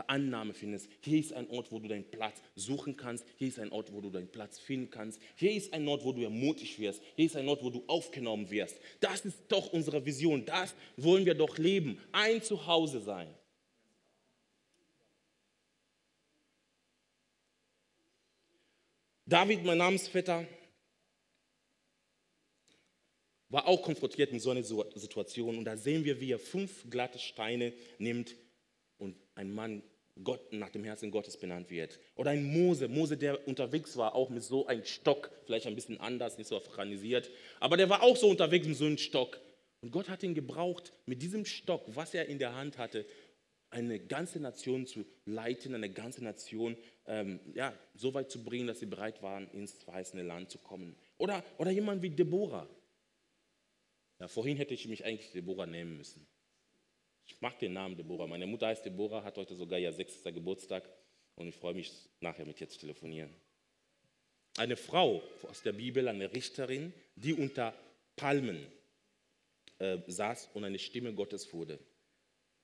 Annahme 0.09 0.53
findest. 0.53 0.91
Hier 1.01 1.21
ist 1.21 1.33
ein 1.33 1.49
Ort, 1.49 1.73
wo 1.73 1.79
du 1.79 1.89
deinen 1.89 2.05
Platz 2.05 2.43
suchen 2.55 2.99
kannst. 2.99 3.25
Hier 3.39 3.49
ist 3.49 3.59
ein 3.59 3.73
Ort, 3.73 3.91
wo 3.95 4.03
du 4.03 4.11
deinen 4.11 4.29
Platz 4.29 4.59
finden 4.59 4.91
kannst. 4.91 5.19
Hier 5.37 5.53
ist 5.53 5.73
ein 5.73 5.89
Ort, 5.89 6.05
wo 6.05 6.13
du 6.13 6.21
ermutigt 6.21 6.79
wirst. 6.79 7.01
Hier 7.17 7.25
ist 7.25 7.37
ein 7.37 7.49
Ort, 7.49 7.63
wo 7.63 7.71
du 7.71 7.83
aufgenommen 7.87 8.51
wirst. 8.51 8.79
Das 9.01 9.25
ist 9.25 9.39
doch 9.49 9.73
unsere 9.73 10.05
Vision. 10.05 10.45
Das 10.45 10.75
wollen 10.99 11.25
wir 11.25 11.35
doch 11.35 11.57
leben. 11.57 11.99
Ein 12.13 12.43
Zuhause 12.43 13.01
sein. 13.01 13.29
David, 19.31 19.65
mein 19.65 19.79
Namensvetter, 19.79 20.45
war 23.49 23.69
auch 23.69 23.81
konfrontiert 23.81 24.33
mit 24.33 24.43
so 24.43 24.51
einer 24.51 24.65
Situation. 24.65 25.57
Und 25.57 25.65
da 25.65 25.77
sehen 25.77 26.05
wir, 26.05 26.21
wie 26.21 26.33
er 26.33 26.41
fünf 26.41 26.91
glatte 26.91 27.21
Steine 27.21 27.73
nimmt 27.99 28.35
und 28.99 29.17
ein 29.37 29.55
Mann 29.55 29.85
Gott 30.25 30.53
nach 30.53 30.71
dem 30.71 30.83
Herzen 30.83 31.13
Gottes 31.13 31.37
benannt 31.37 31.71
wird. 31.71 32.01
Oder 32.17 32.33
ein 32.33 32.45
Mose, 32.45 32.89
Mose, 32.89 33.17
der 33.17 33.47
unterwegs 33.47 33.97
war, 33.97 34.17
auch 34.17 34.31
mit 34.31 34.43
so 34.43 34.67
einem 34.67 34.85
Stock, 34.85 35.31
vielleicht 35.47 35.69
ein 35.69 35.77
bisschen 35.77 36.01
anders, 36.01 36.37
nicht 36.37 36.49
so 36.49 36.57
afrikanisiert, 36.57 37.31
aber 37.61 37.77
der 37.77 37.89
war 37.89 38.03
auch 38.03 38.17
so 38.17 38.29
unterwegs 38.29 38.67
mit 38.67 38.77
so 38.77 38.87
einem 38.87 38.99
Stock. 38.99 39.41
Und 39.81 39.93
Gott 39.93 40.09
hat 40.09 40.25
ihn 40.25 40.35
gebraucht, 40.35 40.93
mit 41.07 41.23
diesem 41.23 41.45
Stock, 41.45 41.85
was 41.87 42.15
er 42.15 42.27
in 42.27 42.41
der 42.41 42.57
Hand 42.57 42.79
hatte, 42.79 43.07
eine 43.71 44.01
ganze 44.01 44.41
Nation 44.41 44.87
zu 44.87 45.07
leiten, 45.25 45.75
eine 45.75 45.91
ganze 45.91 46.25
Nation 46.25 46.77
ähm, 47.11 47.41
ja, 47.55 47.77
so 47.95 48.15
weit 48.15 48.31
zu 48.31 48.43
bringen, 48.45 48.69
dass 48.69 48.79
sie 48.79 48.87
bereit 48.87 49.21
waren, 49.21 49.51
ins 49.51 49.83
verheißene 49.83 50.23
Land 50.23 50.51
zu 50.51 50.59
kommen. 50.59 50.97
Oder, 51.19 51.45
oder 51.59 51.73
jemand 51.73 52.03
wie 52.03 52.11
Deborah. 52.11 52.69
Ja, 54.21 54.29
vorhin 54.29 54.57
hätte 54.57 54.75
ich 54.75 54.87
mich 54.87 55.05
eigentlich 55.05 55.33
Deborah 55.33 55.67
nehmen 55.67 55.97
müssen. 55.97 56.25
Ich 57.27 57.41
mag 57.41 57.59
den 57.59 57.73
Namen 57.73 57.97
Deborah. 57.97 58.29
Meine 58.29 58.47
Mutter 58.47 58.69
heißt 58.69 58.85
Deborah, 58.85 59.25
hat 59.25 59.37
heute 59.37 59.57
sogar 59.57 59.81
ihr 59.81 59.93
sechster 59.93 60.31
Geburtstag 60.31 60.89
und 61.35 61.49
ich 61.49 61.57
freue 61.57 61.75
mich 61.75 61.93
nachher 62.21 62.47
mit 62.47 62.61
ihr 62.61 62.69
zu 62.69 62.79
telefonieren. 62.79 63.35
Eine 64.57 64.77
Frau 64.77 65.21
aus 65.49 65.63
der 65.63 65.73
Bibel, 65.73 66.07
eine 66.07 66.33
Richterin, 66.33 66.93
die 67.17 67.35
unter 67.35 67.75
Palmen 68.15 68.67
äh, 69.79 69.99
saß 70.07 70.51
und 70.55 70.65
eine 70.65 70.79
Stimme 70.79 71.13
Gottes 71.13 71.53
wurde. 71.53 71.81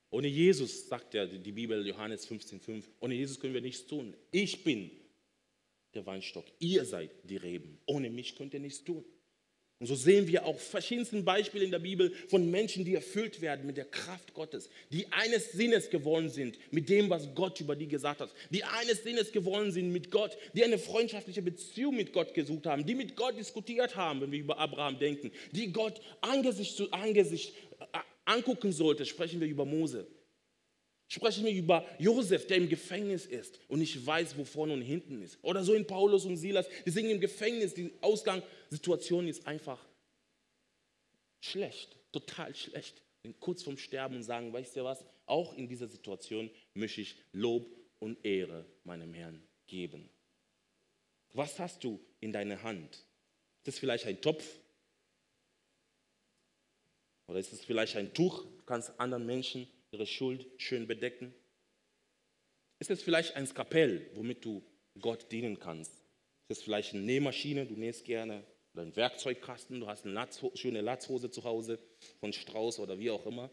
Ohne 0.09 0.27
Jesus, 0.27 0.87
sagt 0.87 1.13
ja 1.13 1.25
die 1.25 1.51
Bibel, 1.51 1.85
Johannes 1.85 2.27
15,5, 2.29 2.83
ohne 2.99 3.13
Jesus 3.13 3.39
können 3.39 3.53
wir 3.53 3.61
nichts 3.61 3.85
tun. 3.85 4.13
Ich 4.31 4.63
bin 4.63 4.89
der 5.93 6.05
Weinstock, 6.05 6.45
ihr 6.59 6.85
seid 6.85 7.11
die 7.23 7.37
Reben. 7.37 7.79
Ohne 7.85 8.09
mich 8.09 8.35
könnt 8.35 8.53
ihr 8.53 8.59
nichts 8.59 8.83
tun. 8.83 9.03
Und 9.79 9.85
so 9.85 9.93
sehen 9.93 10.27
wir 10.27 10.43
auch 10.43 10.57
verschiedenste 10.57 11.21
Beispiele 11.21 11.63
in 11.63 11.69
der 11.69 11.77
Bibel 11.77 12.11
von 12.29 12.49
Menschen, 12.49 12.83
die 12.83 12.95
erfüllt 12.95 13.41
werden 13.41 13.67
mit 13.67 13.77
der 13.77 13.85
Kraft 13.85 14.33
Gottes, 14.33 14.71
die 14.91 15.05
eines 15.11 15.51
Sinnes 15.51 15.91
geworden 15.91 16.29
sind 16.29 16.57
mit 16.71 16.89
dem, 16.89 17.11
was 17.11 17.27
Gott 17.35 17.61
über 17.61 17.75
die 17.75 17.87
gesagt 17.87 18.21
hat, 18.21 18.33
die 18.49 18.63
eines 18.63 19.03
Sinnes 19.03 19.31
geworden 19.31 19.71
sind 19.71 19.91
mit 19.91 20.09
Gott, 20.09 20.35
die 20.55 20.63
eine 20.63 20.79
freundschaftliche 20.79 21.43
Beziehung 21.43 21.95
mit 21.95 22.11
Gott 22.11 22.33
gesucht 22.33 22.65
haben, 22.65 22.87
die 22.87 22.95
mit 22.95 23.15
Gott 23.15 23.37
diskutiert 23.37 23.95
haben, 23.95 24.21
wenn 24.21 24.31
wir 24.31 24.39
über 24.39 24.57
Abraham 24.57 24.97
denken, 24.97 25.31
die 25.51 25.71
Gott 25.71 26.01
Angesicht 26.21 26.75
zu 26.75 26.91
Angesicht 26.91 27.53
angucken 28.27 28.71
sollte, 28.71 29.05
sprechen 29.05 29.39
wir 29.39 29.47
über 29.47 29.65
Mose. 29.65 30.07
Sprechen 31.09 31.45
wir 31.45 31.53
über 31.53 31.87
Josef, 31.99 32.47
der 32.47 32.57
im 32.57 32.67
Gefängnis 32.67 33.25
ist 33.25 33.59
und 33.69 33.79
nicht 33.79 34.05
weiß, 34.05 34.37
wo 34.37 34.43
vorne 34.43 34.73
und 34.73 34.81
hinten 34.81 35.21
ist. 35.21 35.37
Oder 35.41 35.63
so 35.63 35.73
in 35.73 35.87
Paulus 35.87 36.25
und 36.25 36.35
Silas, 36.35 36.67
die 36.85 36.91
sind 36.91 37.09
im 37.09 37.21
Gefängnis, 37.21 37.73
die 37.73 37.93
Ausgangssituation 38.01 39.27
ist 39.27 39.47
einfach 39.47 39.79
schlecht, 41.39 41.95
total 42.11 42.53
schlecht. 42.53 43.01
Sind 43.23 43.39
kurz 43.39 43.63
vorm 43.63 43.77
Sterben 43.77 44.17
und 44.17 44.23
sagen, 44.23 44.51
weißt 44.51 44.75
du 44.75 44.83
was, 44.83 45.05
auch 45.25 45.53
in 45.55 45.67
dieser 45.67 45.87
Situation 45.87 46.49
möchte 46.73 47.01
ich 47.01 47.15
Lob 47.31 47.73
und 47.99 48.23
Ehre 48.25 48.65
meinem 48.83 49.13
Herrn 49.13 49.41
geben. 49.65 50.09
Was 51.33 51.57
hast 51.59 51.83
du 51.83 51.99
in 52.19 52.33
deiner 52.33 52.63
Hand? 52.63 53.05
Ist 53.63 53.75
es 53.75 53.79
vielleicht 53.79 54.05
ein 54.05 54.19
Topf? 54.21 54.59
Oder 57.27 57.39
ist 57.39 57.53
es 57.53 57.63
vielleicht 57.63 57.95
ein 57.97 58.13
Tuch? 58.13 58.45
Du 58.45 58.63
kannst 58.65 58.99
anderen 58.99 59.25
Menschen 59.25 59.67
ihre 59.91 60.07
Schuld 60.07 60.47
schön 60.57 60.87
bedecken. 60.87 61.33
Ist 62.79 62.89
es 62.89 63.01
vielleicht 63.01 63.35
ein 63.35 63.47
Skapell, 63.47 64.09
womit 64.13 64.45
du 64.45 64.63
Gott 64.99 65.31
dienen 65.31 65.59
kannst? 65.59 65.93
Ist 66.47 66.59
es 66.59 66.63
vielleicht 66.63 66.93
eine 66.93 67.03
Nähmaschine, 67.03 67.65
du 67.65 67.75
nähst 67.75 68.05
gerne? 68.05 68.45
Oder 68.73 68.83
ein 68.83 68.95
Werkzeugkasten, 68.95 69.79
du 69.79 69.87
hast 69.87 70.05
eine 70.05 70.13
Latzho 70.13 70.51
schöne 70.55 70.81
Latzhose 70.81 71.31
zu 71.31 71.43
Hause 71.43 71.79
von 72.19 72.31
Strauß 72.31 72.79
oder 72.79 72.99
wie 72.99 73.09
auch 73.09 73.25
immer. 73.25 73.49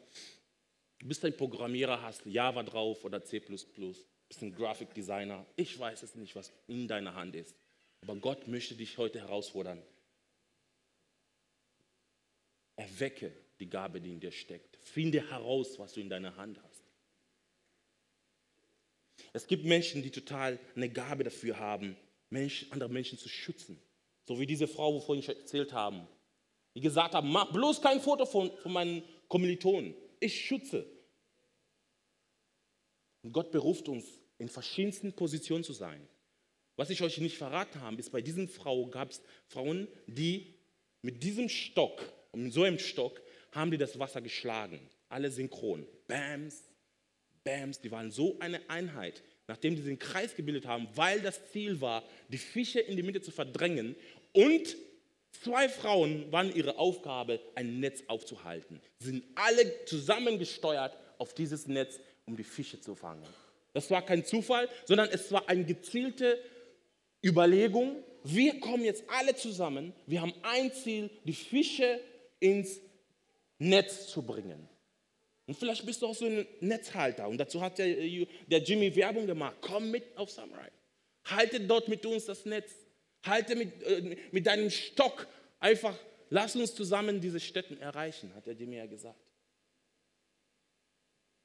Du 0.99 1.09
bist 1.09 1.25
ein 1.25 1.37
Programmierer, 1.37 2.03
hast 2.03 2.27
Java 2.27 2.63
drauf 2.63 3.05
oder 3.05 3.25
C++, 3.25 3.41
bist 3.41 4.43
ein 4.43 4.55
Graphic 4.55 4.95
Designer. 4.95 5.47
Ich 5.57 5.79
weiß 5.79 6.03
es 6.03 6.15
nicht, 6.15 6.37
was 6.37 6.53
in 6.67 6.87
deiner 6.87 7.15
Hand 7.15 7.35
ist. 7.35 7.57
Aber 8.03 8.17
Gott 8.17 8.47
möchte 8.49 8.75
dich 8.75 8.99
heute 8.99 9.21
herausfordern. 9.21 9.83
Erwecke 12.77 13.33
die 13.61 13.69
Gabe, 13.69 14.01
die 14.01 14.13
in 14.13 14.21
dir 14.21 14.33
steckt. 14.33 14.77
Finde 14.83 15.29
heraus, 15.31 15.79
was 15.79 15.93
du 15.93 16.01
in 16.01 16.09
deiner 16.09 16.37
Hand 16.37 16.61
hast. 16.63 16.85
Es 19.33 19.47
gibt 19.47 19.65
Menschen, 19.65 20.03
die 20.03 20.11
total 20.11 20.59
eine 20.75 20.89
Gabe 20.89 21.25
dafür 21.25 21.59
haben, 21.59 21.97
Menschen, 22.31 22.71
andere 22.73 22.89
Menschen 22.89 23.19
zu 23.19 23.29
schützen. 23.29 23.81
So 24.25 24.39
wie 24.39 24.47
diese 24.47 24.67
Frau, 24.67 24.95
wovon 24.95 25.19
ich 25.19 25.29
erzählt 25.29 25.73
habe. 25.73 26.07
Die 26.75 26.81
gesagt 26.81 27.15
haben, 27.15 27.31
mach 27.31 27.53
bloß 27.53 27.81
kein 27.81 28.01
Foto 28.01 28.27
von, 28.27 28.51
von 28.59 28.73
meinen 28.73 29.03
Kommilitonen. 29.29 29.95
Ich 30.21 30.45
schütze. 30.45 30.87
Und 33.23 33.33
Gott 33.33 33.53
beruft 33.53 33.89
uns, 33.89 34.07
in 34.39 34.49
verschiedensten 34.49 35.13
Positionen 35.13 35.65
zu 35.65 35.73
sein. 35.73 36.07
Was 36.77 36.91
ich 36.91 37.03
euch 37.03 37.19
nicht 37.19 37.39
verraten 37.39 37.81
habe, 37.81 37.97
ist, 37.97 38.11
bei 38.11 38.21
diesen 38.21 38.49
Frauen 38.49 38.91
gab 38.91 39.11
es 39.11 39.23
Frauen, 39.47 39.87
die 40.07 40.55
mit 41.03 41.23
diesem 41.23 41.49
Stock, 41.49 42.03
mit 42.33 42.53
so 42.53 42.65
einem 42.65 42.79
Stock, 42.79 43.21
haben 43.55 43.71
die 43.71 43.79
das 43.79 43.99
Wasser 43.99 44.21
geschlagen. 44.21 44.81
Alle 45.09 45.31
synchron. 45.31 45.87
Bams, 46.09 46.65
Bams, 47.45 47.81
die 47.81 47.91
waren 47.91 48.11
so 48.11 48.37
eine 48.41 48.61
Einheit, 48.69 49.23
nachdem 49.47 49.77
die 49.77 49.83
den 49.83 49.99
Kreis 49.99 50.35
gebildet 50.35 50.67
haben, 50.67 50.89
weil 50.95 51.21
das 51.21 51.51
Ziel 51.53 51.81
war, 51.81 52.03
die 52.29 52.39
Fische 52.39 52.81
in 52.81 52.97
die 52.97 53.03
Mitte 53.03 53.21
zu 53.21 53.31
verdrängen 53.31 53.95
und 54.33 54.77
zwei 55.43 55.69
Frauen 55.69 56.31
waren 56.33 56.55
ihre 56.55 56.79
Aufgabe, 56.79 57.41
ein 57.55 57.81
Netz 57.81 58.03
aufzuhalten. 58.09 58.81
Sie 58.99 59.11
sind 59.11 59.25
alle 59.35 59.85
zusammengesteuert 59.85 60.97
auf 61.19 61.35
dieses 61.35 61.67
Netz, 61.67 62.01
um 62.27 62.37
die 62.37 62.45
Fische 62.45 62.81
zu 62.81 62.95
fangen. 62.95 63.27
Das 63.73 63.91
war 63.91 64.05
kein 64.05 64.25
Zufall, 64.25 64.69
sondern 64.87 65.09
es 65.11 65.31
war 65.33 65.49
eine 65.49 65.65
gezielte 65.65 66.39
Überlegung. 67.25 68.03
Wir 68.23 68.59
kommen 68.61 68.85
jetzt 68.85 69.05
alle 69.09 69.35
zusammen, 69.35 69.93
wir 70.07 70.23
haben 70.23 70.33
ein 70.43 70.73
Ziel, 70.73 71.11
die 71.25 71.35
Fische 71.35 72.01
ins 72.41 72.81
Netz 73.59 74.09
zu 74.09 74.23
bringen. 74.23 74.69
Und 75.47 75.57
vielleicht 75.57 75.85
bist 75.85 76.01
du 76.03 76.07
auch 76.07 76.15
so 76.15 76.27
ein 76.27 76.47
Netzhalter. 76.61 77.29
Und 77.29 77.39
dazu 77.39 77.61
hat 77.61 77.79
der, 77.79 77.87
der 78.47 78.63
Jimmy 78.63 78.95
Werbung 78.97 79.27
gemacht. 79.27 79.57
Komm 79.61 79.91
mit 79.91 80.17
auf 80.17 80.31
Samurai. 80.31 80.71
Halte 81.25 81.61
dort 81.61 81.89
mit 81.89 82.05
uns 82.07 82.25
das 82.25 82.47
Netz. 82.47 82.73
Halte 83.25 83.57
mit, 83.57 83.83
äh, 83.83 84.17
mit 84.33 84.47
deinem 84.47 84.71
Stock 84.71 85.27
einfach, 85.59 85.99
lass 86.31 86.57
uns 86.57 86.75
zusammen 86.75 87.21
diese 87.21 87.41
Städten 87.41 87.79
erreichen, 87.79 88.35
hat 88.35 88.47
der 88.47 88.55
Jimmy 88.55 88.77
ja 88.77 88.87
gesagt. 88.87 89.19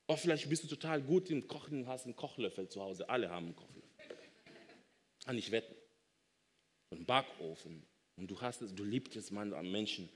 Oder 0.07 0.17
vielleicht 0.17 0.49
bist 0.49 0.63
du 0.63 0.67
total 0.67 1.01
gut 1.01 1.29
im 1.29 1.47
Kochen 1.47 1.81
und 1.81 1.87
hast 1.87 2.05
einen 2.05 2.15
Kochlöffel 2.15 2.67
zu 2.67 2.81
Hause. 2.81 3.07
Alle 3.09 3.29
haben 3.29 3.47
einen 3.47 3.55
Kochlöffel. 3.55 4.17
Kann 5.23 5.37
ich 5.37 5.51
wetten. 5.51 5.75
Einen 6.91 7.05
Backofen. 7.05 7.85
Und 8.17 8.29
du, 8.29 8.41
hast 8.41 8.61
es, 8.61 8.73
du 8.73 8.83
liebst 8.83 9.15
es, 9.15 9.31
man, 9.31 9.49
Menschen 9.71 10.09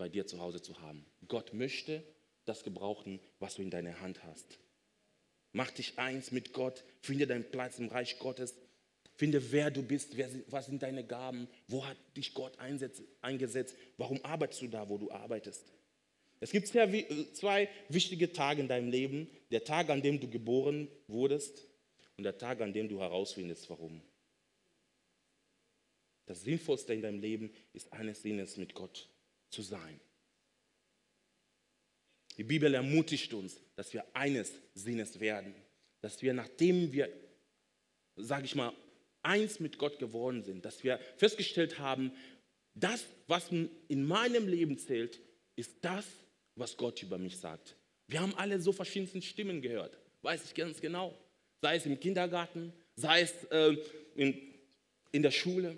bei 0.00 0.08
dir 0.08 0.26
zu 0.26 0.40
Hause 0.40 0.62
zu 0.62 0.80
haben. 0.80 1.04
Gott 1.28 1.52
möchte, 1.52 2.02
das 2.46 2.64
gebrauchen, 2.64 3.20
was 3.38 3.56
du 3.56 3.62
in 3.62 3.68
deiner 3.68 4.00
Hand 4.00 4.24
hast. 4.24 4.58
Mach 5.52 5.70
dich 5.70 5.98
eins 5.98 6.32
mit 6.32 6.54
Gott, 6.54 6.82
finde 7.02 7.26
deinen 7.26 7.50
Platz 7.50 7.78
im 7.78 7.88
Reich 7.88 8.18
Gottes, 8.18 8.54
finde, 9.16 9.52
wer 9.52 9.70
du 9.70 9.82
bist, 9.82 10.16
wer, 10.16 10.30
was 10.46 10.66
sind 10.66 10.82
deine 10.82 11.04
Gaben, 11.04 11.48
wo 11.68 11.84
hat 11.84 11.98
dich 12.16 12.32
Gott 12.32 12.58
eingesetzt, 12.58 13.76
warum 13.98 14.24
arbeitest 14.24 14.62
du 14.62 14.68
da, 14.68 14.88
wo 14.88 14.96
du 14.96 15.10
arbeitest. 15.10 15.70
Es 16.40 16.50
gibt 16.50 16.68
zwei 16.68 17.68
wichtige 17.90 18.32
Tage 18.32 18.62
in 18.62 18.68
deinem 18.68 18.88
Leben, 18.88 19.28
der 19.50 19.64
Tag, 19.64 19.90
an 19.90 20.00
dem 20.00 20.18
du 20.18 20.30
geboren 20.30 20.88
wurdest 21.08 21.66
und 22.16 22.24
der 22.24 22.38
Tag, 22.38 22.62
an 22.62 22.72
dem 22.72 22.88
du 22.88 23.00
herausfindest, 23.00 23.68
warum. 23.68 24.00
Das 26.24 26.40
Sinnvollste 26.40 26.94
in 26.94 27.02
deinem 27.02 27.20
Leben 27.20 27.52
ist 27.74 27.92
eines 27.92 28.22
Sinnes 28.22 28.56
mit 28.56 28.72
Gott 28.72 29.10
zu 29.50 29.62
sein. 29.62 30.00
Die 32.36 32.44
Bibel 32.44 32.72
ermutigt 32.72 33.34
uns, 33.34 33.60
dass 33.76 33.92
wir 33.92 34.04
eines 34.14 34.52
Sinnes 34.74 35.20
werden, 35.20 35.54
dass 36.00 36.22
wir, 36.22 36.32
nachdem 36.32 36.92
wir, 36.92 37.12
sage 38.16 38.46
ich 38.46 38.54
mal, 38.54 38.72
eins 39.22 39.60
mit 39.60 39.76
Gott 39.76 39.98
geworden 39.98 40.42
sind, 40.42 40.64
dass 40.64 40.82
wir 40.82 40.98
festgestellt 41.16 41.78
haben, 41.78 42.12
das, 42.74 43.04
was 43.26 43.50
in 43.50 44.06
meinem 44.06 44.48
Leben 44.48 44.78
zählt, 44.78 45.20
ist 45.56 45.76
das, 45.82 46.06
was 46.54 46.76
Gott 46.76 47.02
über 47.02 47.18
mich 47.18 47.38
sagt. 47.38 47.76
Wir 48.06 48.20
haben 48.20 48.34
alle 48.36 48.60
so 48.60 48.72
verschiedene 48.72 49.22
Stimmen 49.22 49.60
gehört, 49.60 49.98
weiß 50.22 50.44
ich 50.44 50.54
ganz 50.54 50.80
genau. 50.80 51.16
Sei 51.60 51.76
es 51.76 51.84
im 51.84 52.00
Kindergarten, 52.00 52.72
sei 52.96 53.20
es 53.20 53.44
äh, 53.50 53.76
in, 54.14 54.40
in 55.12 55.22
der 55.22 55.30
Schule, 55.30 55.76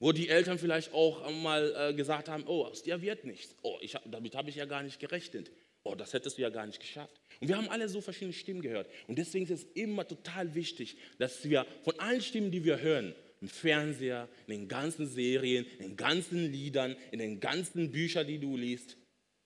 wo 0.00 0.12
die 0.12 0.28
Eltern 0.28 0.58
vielleicht 0.58 0.92
auch 0.92 1.30
mal 1.30 1.74
äh, 1.76 1.94
gesagt 1.94 2.28
haben, 2.28 2.44
oh, 2.46 2.64
aus 2.64 2.82
dir 2.82 3.02
wird 3.02 3.24
nichts. 3.24 3.54
Oh, 3.62 3.78
ich, 3.80 3.96
damit 4.06 4.34
habe 4.36 4.50
ich 4.50 4.56
ja 4.56 4.64
gar 4.64 4.82
nicht 4.82 5.00
gerechnet. 5.00 5.50
Oh, 5.84 5.94
das 5.94 6.12
hättest 6.12 6.38
du 6.38 6.42
ja 6.42 6.50
gar 6.50 6.66
nicht 6.66 6.80
geschafft. 6.80 7.20
Und 7.40 7.48
wir 7.48 7.56
haben 7.56 7.68
alle 7.68 7.88
so 7.88 8.00
verschiedene 8.00 8.32
Stimmen 8.32 8.62
gehört. 8.62 8.88
Und 9.06 9.18
deswegen 9.18 9.44
ist 9.44 9.50
es 9.50 9.64
immer 9.74 10.06
total 10.06 10.54
wichtig, 10.54 10.96
dass 11.18 11.44
wir 11.44 11.66
von 11.82 11.98
allen 11.98 12.20
Stimmen, 12.20 12.50
die 12.50 12.64
wir 12.64 12.80
hören, 12.80 13.14
im 13.40 13.48
Fernseher, 13.48 14.28
in 14.46 14.60
den 14.60 14.68
ganzen 14.68 15.06
Serien, 15.06 15.64
in 15.78 15.90
den 15.90 15.96
ganzen 15.96 16.50
Liedern, 16.50 16.96
in 17.12 17.20
den 17.20 17.40
ganzen 17.40 17.90
Büchern, 17.90 18.26
die 18.26 18.38
du 18.38 18.56
liest, 18.56 18.96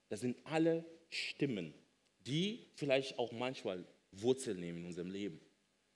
das 0.09 0.21
sind 0.21 0.37
alle 0.45 0.85
Stimmen, 1.11 1.75
die 2.27 2.67
vielleicht 2.75 3.19
auch 3.19 3.33
manchmal 3.33 3.85
Wurzeln 4.13 4.61
nehmen 4.61 4.79
in 4.79 4.87
unserem 4.87 5.11
Leben. 5.11 5.41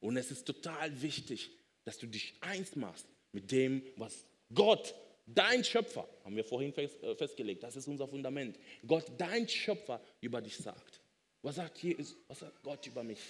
Und 0.01 0.17
es 0.17 0.31
ist 0.31 0.45
total 0.45 1.01
wichtig, 1.03 1.51
dass 1.85 1.99
du 1.99 2.07
dich 2.07 2.35
eins 2.41 2.77
machst 2.77 3.07
mit 3.33 3.51
dem, 3.51 3.83
was 3.97 4.27
Gott, 4.55 4.95
dein 5.27 5.65
Schöpfer, 5.65 6.09
haben 6.25 6.37
wir 6.37 6.45
vorhin 6.45 6.73
äh, 6.77 7.15
festgelegt, 7.17 7.63
das 7.63 7.77
ist 7.77 7.89
unser 7.89 8.07
Fundament. 8.07 8.59
Gott, 8.87 9.05
dein 9.19 9.49
Schöpfer, 9.49 10.01
über 10.21 10.41
dich 10.41 10.57
sagt. 10.57 11.01
Was 11.43 11.57
sagt, 11.57 11.79
Jesus, 11.79 12.17
was 12.29 12.41
sagt 12.41 12.63
Gott 12.63 12.87
über 12.87 13.03
mich? 13.03 13.21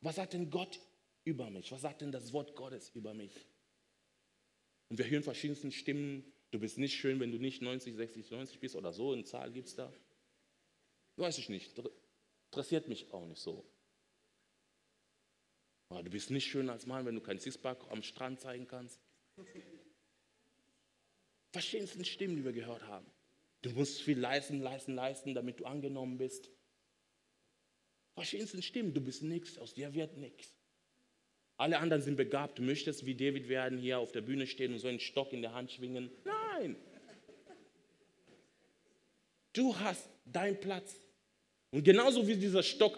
Was 0.00 0.16
sagt 0.16 0.34
denn 0.34 0.50
Gott 0.50 0.80
über 1.24 1.50
mich? 1.50 1.70
Was 1.72 1.82
sagt 1.82 2.00
denn 2.00 2.12
das 2.12 2.32
Wort 2.32 2.54
Gottes 2.54 2.90
über 2.94 3.14
mich? 3.14 3.32
Und 4.88 4.98
wir 4.98 5.08
hören 5.08 5.22
verschiedenste 5.22 5.70
Stimmen. 5.70 6.24
Du 6.50 6.58
bist 6.58 6.78
nicht 6.78 6.94
schön, 6.94 7.20
wenn 7.20 7.32
du 7.32 7.38
nicht 7.38 7.60
90, 7.60 7.94
60, 7.94 8.30
90 8.30 8.60
bist 8.60 8.76
oder 8.76 8.92
so. 8.92 9.12
Eine 9.12 9.24
Zahl 9.24 9.50
gibt 9.52 9.68
es 9.68 9.74
da. 9.74 9.92
Weiß 11.16 11.38
ich 11.38 11.48
nicht. 11.48 11.72
Interessiert 12.50 12.88
mich 12.88 13.12
auch 13.12 13.26
nicht 13.26 13.40
so. 13.40 13.64
Du 15.90 16.10
bist 16.10 16.30
nicht 16.30 16.46
schön 16.46 16.70
als 16.70 16.86
Mann, 16.86 17.04
wenn 17.06 17.14
du 17.14 17.20
kein 17.20 17.38
Sixpack 17.38 17.90
am 17.90 18.02
Strand 18.02 18.40
zeigen 18.40 18.66
kannst 18.66 19.00
verschiedensten 21.50 22.04
Stimmen, 22.04 22.36
die 22.36 22.44
wir 22.44 22.52
gehört 22.52 22.82
haben. 22.86 23.06
Du 23.62 23.70
musst 23.70 24.00
viel 24.02 24.18
leisten, 24.18 24.60
leisten, 24.60 24.94
leisten, 24.94 25.34
damit 25.34 25.60
du 25.60 25.64
angenommen 25.64 26.18
bist. 26.18 26.50
Verschiedensten 28.14 28.62
Stimmen, 28.62 28.94
du 28.94 29.00
bist 29.00 29.22
nichts, 29.22 29.58
aus 29.58 29.74
dir 29.74 29.94
wird 29.94 30.16
nichts. 30.16 30.52
Alle 31.56 31.78
anderen 31.78 32.02
sind 32.02 32.16
begabt, 32.16 32.58
du 32.58 32.62
möchtest 32.62 33.04
wie 33.04 33.14
David 33.14 33.48
werden, 33.48 33.78
hier 33.78 33.98
auf 33.98 34.12
der 34.12 34.20
Bühne 34.20 34.46
stehen 34.46 34.72
und 34.72 34.78
so 34.78 34.86
einen 34.86 35.00
Stock 35.00 35.32
in 35.32 35.42
der 35.42 35.54
Hand 35.54 35.72
schwingen. 35.72 36.10
Nein. 36.24 36.76
Du 39.52 39.76
hast 39.76 40.08
deinen 40.24 40.60
Platz. 40.60 40.94
Und 41.70 41.82
genauso 41.84 42.26
wie 42.28 42.36
dieser 42.36 42.62
Stock 42.62 42.96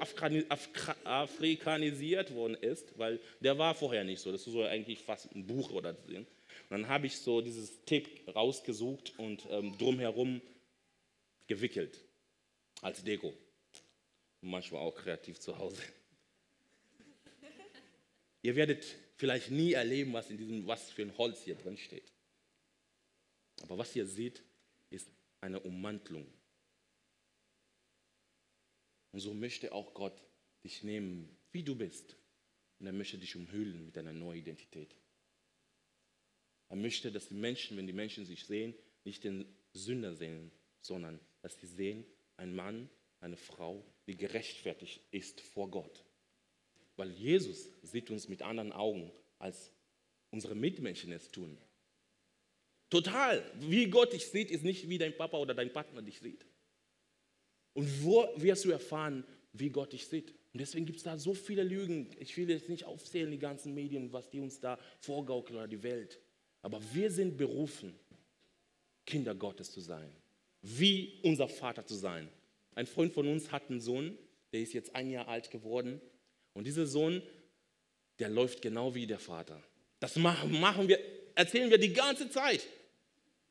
afrikanisiert 1.04 2.34
worden 2.34 2.54
ist, 2.54 2.96
weil 2.98 3.18
der 3.40 3.58
war 3.58 3.74
vorher 3.74 4.04
nicht 4.04 4.20
so, 4.20 4.30
das 4.30 4.46
ist 4.46 4.52
so 4.52 4.62
eigentlich 4.62 5.00
fast 5.00 5.34
ein 5.34 5.46
Buch 5.46 5.72
oder 5.72 5.94
so. 5.94 6.26
Dann 6.70 6.86
habe 6.86 7.08
ich 7.08 7.18
so 7.18 7.40
dieses 7.40 7.84
Tape 7.84 8.08
rausgesucht 8.32 9.18
und 9.18 9.44
ähm, 9.50 9.76
drumherum 9.76 10.40
gewickelt 11.48 11.98
als 12.80 13.02
Deko. 13.02 13.34
Manchmal 14.40 14.80
auch 14.80 14.94
kreativ 14.94 15.40
zu 15.40 15.58
Hause. 15.58 15.82
Ihr 18.42 18.54
werdet 18.54 18.86
vielleicht 19.16 19.50
nie 19.50 19.72
erleben, 19.72 20.12
was 20.12 20.30
in 20.30 20.38
diesem, 20.38 20.66
was 20.66 20.90
für 20.90 21.02
ein 21.02 21.18
Holz 21.18 21.42
hier 21.42 21.56
drin 21.56 21.76
steht. 21.76 22.12
Aber 23.62 23.76
was 23.76 23.94
ihr 23.94 24.06
seht, 24.06 24.42
ist 24.88 25.10
eine 25.40 25.60
Ummantlung. 25.60 26.26
Und 29.12 29.20
so 29.20 29.34
möchte 29.34 29.72
auch 29.72 29.92
Gott 29.92 30.22
dich 30.62 30.84
nehmen, 30.84 31.36
wie 31.50 31.64
du 31.64 31.74
bist. 31.74 32.16
und 32.78 32.86
er 32.86 32.92
möchte 32.92 33.18
dich 33.18 33.36
umhüllen 33.36 33.84
mit 33.84 33.98
einer 33.98 34.12
neuen 34.12 34.38
Identität. 34.38 34.94
Er 36.70 36.76
möchte, 36.76 37.12
dass 37.12 37.28
die 37.28 37.34
Menschen, 37.34 37.76
wenn 37.76 37.86
die 37.86 37.92
Menschen 37.92 38.24
sich 38.24 38.46
sehen, 38.46 38.74
nicht 39.04 39.24
den 39.24 39.44
Sünder 39.74 40.14
sehen, 40.14 40.50
sondern 40.80 41.20
dass 41.42 41.58
sie 41.60 41.66
sehen, 41.66 42.04
ein 42.36 42.54
Mann, 42.54 42.88
eine 43.20 43.36
Frau, 43.36 43.84
die 44.06 44.16
gerechtfertigt 44.16 45.00
ist 45.10 45.40
vor 45.40 45.70
Gott. 45.70 46.04
Weil 46.96 47.10
Jesus 47.10 47.68
sieht 47.82 48.10
uns 48.10 48.28
mit 48.28 48.42
anderen 48.42 48.72
Augen, 48.72 49.10
als 49.38 49.72
unsere 50.30 50.54
Mitmenschen 50.54 51.12
es 51.12 51.30
tun. 51.30 51.58
Total. 52.88 53.44
Wie 53.60 53.88
Gott 53.88 54.12
dich 54.12 54.26
sieht, 54.26 54.50
ist 54.50 54.64
nicht 54.64 54.88
wie 54.88 54.98
dein 54.98 55.16
Papa 55.16 55.38
oder 55.38 55.54
dein 55.54 55.72
Partner 55.72 56.02
dich 56.02 56.20
sieht. 56.20 56.46
Und 57.72 58.04
wo 58.04 58.28
wirst 58.36 58.64
du 58.64 58.70
erfahren, 58.70 59.24
wie 59.52 59.70
Gott 59.70 59.92
dich 59.92 60.06
sieht? 60.06 60.30
Und 60.52 60.60
deswegen 60.60 60.86
gibt 60.86 60.98
es 60.98 61.04
da 61.04 61.18
so 61.18 61.34
viele 61.34 61.62
Lügen. 61.62 62.10
Ich 62.18 62.36
will 62.36 62.48
jetzt 62.48 62.68
nicht 62.68 62.84
aufzählen, 62.84 63.30
die 63.30 63.38
ganzen 63.38 63.74
Medien, 63.74 64.12
was 64.12 64.30
die 64.30 64.40
uns 64.40 64.60
da 64.60 64.78
vorgaukeln 65.00 65.58
oder 65.58 65.68
die 65.68 65.82
Welt. 65.82 66.20
Aber 66.62 66.80
wir 66.92 67.10
sind 67.10 67.36
berufen, 67.36 67.94
Kinder 69.06 69.34
Gottes 69.34 69.70
zu 69.72 69.80
sein. 69.80 70.10
Wie 70.62 71.20
unser 71.22 71.48
Vater 71.48 71.86
zu 71.86 71.94
sein. 71.94 72.28
Ein 72.74 72.86
Freund 72.86 73.12
von 73.12 73.26
uns 73.26 73.50
hat 73.50 73.70
einen 73.70 73.80
Sohn, 73.80 74.16
der 74.52 74.60
ist 74.60 74.72
jetzt 74.72 74.94
ein 74.94 75.10
Jahr 75.10 75.28
alt 75.28 75.50
geworden. 75.50 76.00
Und 76.52 76.66
dieser 76.66 76.86
Sohn, 76.86 77.22
der 78.18 78.28
läuft 78.28 78.62
genau 78.62 78.94
wie 78.94 79.06
der 79.06 79.18
Vater. 79.18 79.62
Das 80.00 80.16
machen 80.16 80.88
wir, 80.88 80.98
erzählen 81.34 81.70
wir 81.70 81.78
die 81.78 81.92
ganze 81.92 82.30
Zeit. 82.30 82.66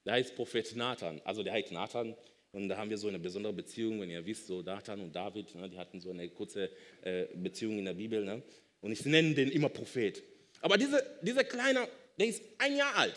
Der 0.06 0.14
heißt 0.14 0.36
Prophet 0.36 0.76
Nathan. 0.76 1.22
Also 1.26 1.44
der 1.44 1.54
heißt 1.54 1.72
Nathan. 1.72 2.16
Und 2.52 2.70
da 2.70 2.78
haben 2.78 2.90
wir 2.90 2.98
so 2.98 3.08
eine 3.08 3.20
besondere 3.20 3.54
Beziehung, 3.54 4.02
wenn 4.02 4.10
ihr 4.10 4.26
wisst, 4.26 4.48
so 4.48 4.62
Nathan 4.62 5.02
und 5.02 5.16
David, 5.16 5.54
ne, 5.54 5.70
die 5.70 5.78
hatten 5.78 6.00
so 6.00 6.10
eine 6.10 6.30
kurze 6.30 6.72
äh, 7.04 7.28
Beziehung 7.36 7.78
in 7.78 7.86
der 7.86 7.94
Bibel. 7.94 8.26
Ne? 8.26 8.42
Und 8.82 8.92
ich 8.92 9.06
nenne 9.06 9.36
den 9.36 9.52
immer 9.52 9.70
Prophet. 9.70 10.24
Aber 10.62 10.78
diese, 10.78 11.06
dieser 11.22 11.44
Kleine, 11.44 11.88
der 12.20 12.28
ist 12.28 12.44
ein 12.58 12.76
Jahr 12.76 12.96
alt. 12.96 13.16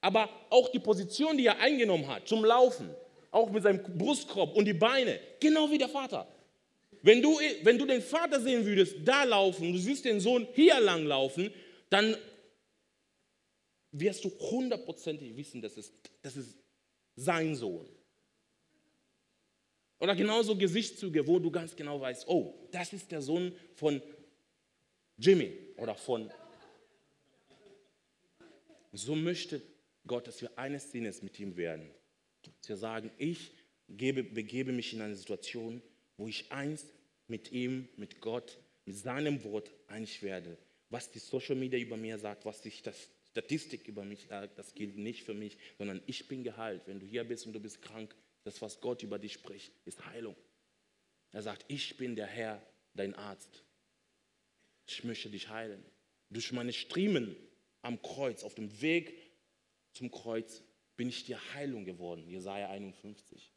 Aber 0.00 0.28
auch 0.50 0.70
die 0.70 0.78
Position, 0.78 1.36
die 1.36 1.46
er 1.46 1.58
eingenommen 1.58 2.06
hat 2.06 2.28
zum 2.28 2.44
Laufen, 2.44 2.88
auch 3.30 3.50
mit 3.50 3.62
seinem 3.62 3.82
Brustkorb 3.82 4.54
und 4.54 4.64
die 4.64 4.74
Beine, 4.74 5.18
genau 5.40 5.70
wie 5.70 5.78
der 5.78 5.88
Vater. 5.88 6.28
Wenn 7.02 7.20
du, 7.20 7.38
wenn 7.62 7.78
du 7.78 7.84
den 7.84 8.00
Vater 8.00 8.40
sehen 8.40 8.64
würdest, 8.64 8.96
da 9.04 9.24
laufen, 9.24 9.72
du 9.72 9.78
siehst 9.78 10.04
den 10.04 10.20
Sohn 10.20 10.46
hier 10.54 10.78
lang 10.80 11.04
laufen, 11.04 11.52
dann 11.90 12.16
wirst 13.92 14.24
du 14.24 14.30
hundertprozentig 14.30 15.36
wissen, 15.36 15.60
das 15.60 15.76
ist, 15.76 15.92
das 16.22 16.36
ist 16.36 16.58
sein 17.16 17.54
Sohn. 17.54 17.88
Oder 20.00 20.14
genauso 20.14 20.56
Gesichtszüge, 20.56 21.26
wo 21.26 21.38
du 21.38 21.50
ganz 21.50 21.74
genau 21.74 22.00
weißt, 22.00 22.28
oh, 22.28 22.54
das 22.70 22.92
ist 22.92 23.10
der 23.10 23.22
Sohn 23.22 23.56
von 23.74 24.02
Jimmy 25.16 25.52
oder 25.76 25.94
von. 25.94 26.30
So 28.96 29.16
möchte 29.16 29.60
Gott, 30.06 30.28
dass 30.28 30.40
wir 30.40 30.56
eines 30.56 30.92
Sinnes 30.92 31.22
mit 31.22 31.40
ihm 31.40 31.56
werden. 31.56 31.90
Dass 32.42 32.68
wir 32.68 32.76
sagen, 32.76 33.10
ich 33.18 33.50
gebe, 33.88 34.22
begebe 34.22 34.70
mich 34.72 34.92
in 34.92 35.00
eine 35.00 35.16
Situation, 35.16 35.82
wo 36.16 36.28
ich 36.28 36.52
eins 36.52 36.84
mit 37.26 37.50
ihm, 37.50 37.88
mit 37.96 38.20
Gott, 38.20 38.58
mit 38.84 38.96
seinem 38.96 39.42
Wort 39.42 39.70
einig 39.88 40.22
werde. 40.22 40.56
Was 40.90 41.10
die 41.10 41.18
Social 41.18 41.56
Media 41.56 41.78
über 41.78 41.96
mir 41.96 42.18
sagt, 42.18 42.44
was 42.44 42.62
sich 42.62 42.82
das 42.82 43.08
Statistik 43.30 43.88
über 43.88 44.04
mich 44.04 44.26
sagt, 44.28 44.58
das 44.58 44.74
gilt 44.74 44.96
nicht 44.96 45.24
für 45.24 45.34
mich, 45.34 45.58
sondern 45.76 46.00
ich 46.06 46.28
bin 46.28 46.44
geheilt. 46.44 46.82
Wenn 46.86 47.00
du 47.00 47.06
hier 47.06 47.24
bist 47.24 47.46
und 47.46 47.52
du 47.52 47.60
bist 47.60 47.82
krank, 47.82 48.14
das, 48.44 48.62
was 48.62 48.80
Gott 48.80 49.02
über 49.02 49.18
dich 49.18 49.32
spricht, 49.32 49.72
ist 49.86 50.06
Heilung. 50.06 50.36
Er 51.32 51.42
sagt, 51.42 51.64
ich 51.66 51.96
bin 51.96 52.14
der 52.14 52.26
Herr, 52.26 52.64
dein 52.94 53.14
Arzt. 53.16 53.64
Ich 54.86 55.02
möchte 55.02 55.30
dich 55.30 55.48
heilen. 55.48 55.82
Durch 56.30 56.52
meine 56.52 56.72
Striemen 56.72 57.34
am 57.84 58.00
Kreuz, 58.02 58.42
auf 58.42 58.54
dem 58.54 58.80
Weg 58.80 59.30
zum 59.92 60.10
Kreuz, 60.10 60.62
bin 60.96 61.08
ich 61.08 61.24
dir 61.24 61.38
Heilung 61.54 61.84
geworden. 61.84 62.28
Jesaja 62.28 62.70
51. 62.70 63.52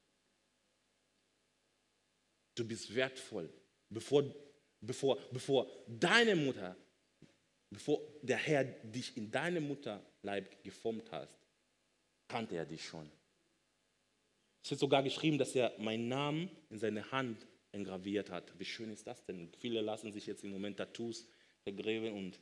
Du 2.55 2.67
bist 2.67 2.93
wertvoll. 2.93 3.49
Bevor, 3.89 4.23
bevor, 4.81 5.17
bevor 5.31 5.71
deine 5.87 6.35
Mutter, 6.35 6.75
bevor 7.69 8.01
der 8.21 8.37
Herr 8.37 8.63
dich 8.63 9.15
in 9.15 9.31
deinem 9.31 9.67
Mutterleib 9.67 10.63
geformt 10.63 11.11
hat, 11.11 11.37
kannte 12.27 12.55
er 12.55 12.65
dich 12.65 12.83
schon. 12.83 13.09
Es 14.63 14.71
wird 14.71 14.79
sogar 14.79 15.03
geschrieben, 15.03 15.37
dass 15.37 15.55
er 15.55 15.73
meinen 15.79 16.09
Namen 16.09 16.49
in 16.69 16.79
seine 16.79 17.09
Hand 17.11 17.47
engraviert 17.71 18.29
hat. 18.29 18.57
Wie 18.59 18.65
schön 18.65 18.91
ist 18.91 19.07
das 19.07 19.23
denn? 19.23 19.53
Viele 19.59 19.81
lassen 19.81 20.11
sich 20.11 20.25
jetzt 20.25 20.43
im 20.43 20.51
Moment 20.51 20.77
Tattoos 20.77 21.27
vergräben 21.63 22.13
und 22.13 22.39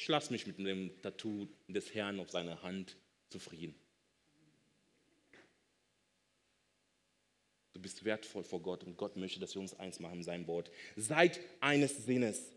ich 0.00 0.08
lasse 0.08 0.32
mich 0.32 0.46
mit 0.46 0.58
dem 0.58 0.90
Tattoo 1.02 1.46
des 1.68 1.94
Herrn 1.94 2.20
auf 2.20 2.30
seiner 2.30 2.62
Hand 2.62 2.96
zufrieden. 3.28 3.74
Du 7.74 7.82
bist 7.82 8.02
wertvoll 8.06 8.42
vor 8.42 8.62
Gott 8.62 8.82
und 8.84 8.96
Gott 8.96 9.16
möchte, 9.16 9.40
dass 9.40 9.54
wir 9.54 9.60
uns 9.60 9.78
eins 9.78 10.00
machen 10.00 10.20
in 10.20 10.22
seinem 10.22 10.46
Wort. 10.46 10.70
Seid 10.96 11.38
eines 11.60 12.06
Sinnes. 12.06 12.50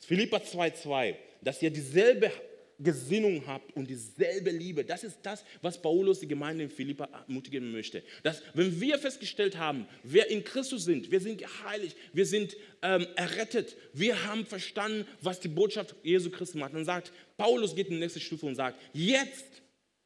Philippa 0.00 0.38
2,2, 0.38 1.14
dass 1.40 1.62
ihr 1.62 1.70
dieselbe 1.70 2.32
Gesinnung 2.78 3.44
habt 3.46 3.74
und 3.76 3.88
dieselbe 3.90 4.50
Liebe. 4.50 4.84
Das 4.84 5.02
ist 5.02 5.18
das, 5.22 5.44
was 5.62 5.80
Paulus 5.80 6.20
die 6.20 6.28
Gemeinde 6.28 6.64
in 6.64 6.70
Philippa 6.70 7.08
ermutigen 7.26 7.72
möchte. 7.72 8.04
Dass, 8.22 8.42
wenn 8.54 8.80
wir 8.80 8.98
festgestellt 8.98 9.56
haben, 9.58 9.86
wer 10.04 10.30
in 10.30 10.44
Christus 10.44 10.84
sind, 10.84 11.10
wir 11.10 11.20
sind 11.20 11.38
geheiligt, 11.38 11.96
wir 12.12 12.24
sind 12.24 12.56
ähm, 12.82 13.06
errettet, 13.16 13.76
wir 13.92 14.24
haben 14.26 14.46
verstanden, 14.46 15.06
was 15.20 15.40
die 15.40 15.48
Botschaft 15.48 15.96
Jesu 16.02 16.30
Christus 16.30 16.54
macht. 16.54 16.74
Dann 16.74 16.84
sagt, 16.84 17.12
Paulus 17.36 17.74
geht 17.74 17.88
in 17.88 17.94
die 17.94 18.00
nächste 18.00 18.20
Stufe 18.20 18.46
und 18.46 18.54
sagt, 18.54 18.80
jetzt 18.92 19.62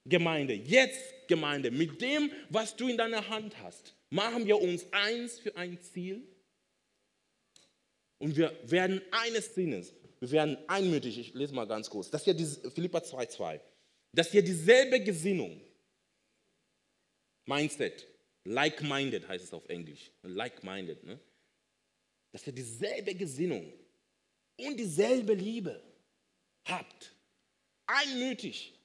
Gemeinde, 0.06 0.54
jetzt 0.54 1.28
Gemeinde, 1.28 1.70
mit 1.70 2.00
dem, 2.00 2.30
was 2.48 2.74
du 2.74 2.88
in 2.88 2.96
deiner 2.96 3.28
Hand 3.28 3.60
hast, 3.62 3.94
machen 4.10 4.46
wir 4.46 4.60
uns 4.60 4.86
eins 4.92 5.38
für 5.38 5.56
ein 5.56 5.78
Ziel 5.80 6.26
und 8.18 8.36
wir 8.36 8.56
werden 8.64 9.02
eines 9.10 9.54
Sinnes 9.54 9.92
wir 10.22 10.30
werden 10.30 10.56
einmütig, 10.68 11.18
ich 11.18 11.34
lese 11.34 11.52
mal 11.52 11.66
ganz 11.66 11.90
kurz, 11.90 12.08
das 12.08 12.20
ist 12.20 12.26
ja 12.28 12.32
diese, 12.32 12.70
Philippa 12.70 12.98
2,2, 12.98 13.60
dass 14.12 14.30
hier 14.30 14.44
dieselbe 14.44 15.02
Gesinnung, 15.02 15.60
Mindset, 17.44 18.06
like-minded 18.44 19.26
heißt 19.26 19.44
es 19.44 19.52
auf 19.52 19.68
Englisch, 19.68 20.12
like-minded, 20.22 21.02
ne? 21.02 21.18
dass 22.30 22.46
ihr 22.46 22.52
dieselbe 22.52 23.16
Gesinnung 23.16 23.72
und 24.60 24.76
dieselbe 24.78 25.34
Liebe 25.34 25.82
habt, 26.66 27.16
einmütig, 27.86 28.78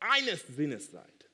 eines 0.00 0.46
Sinnes 0.48 0.90
seid. 0.90 1.30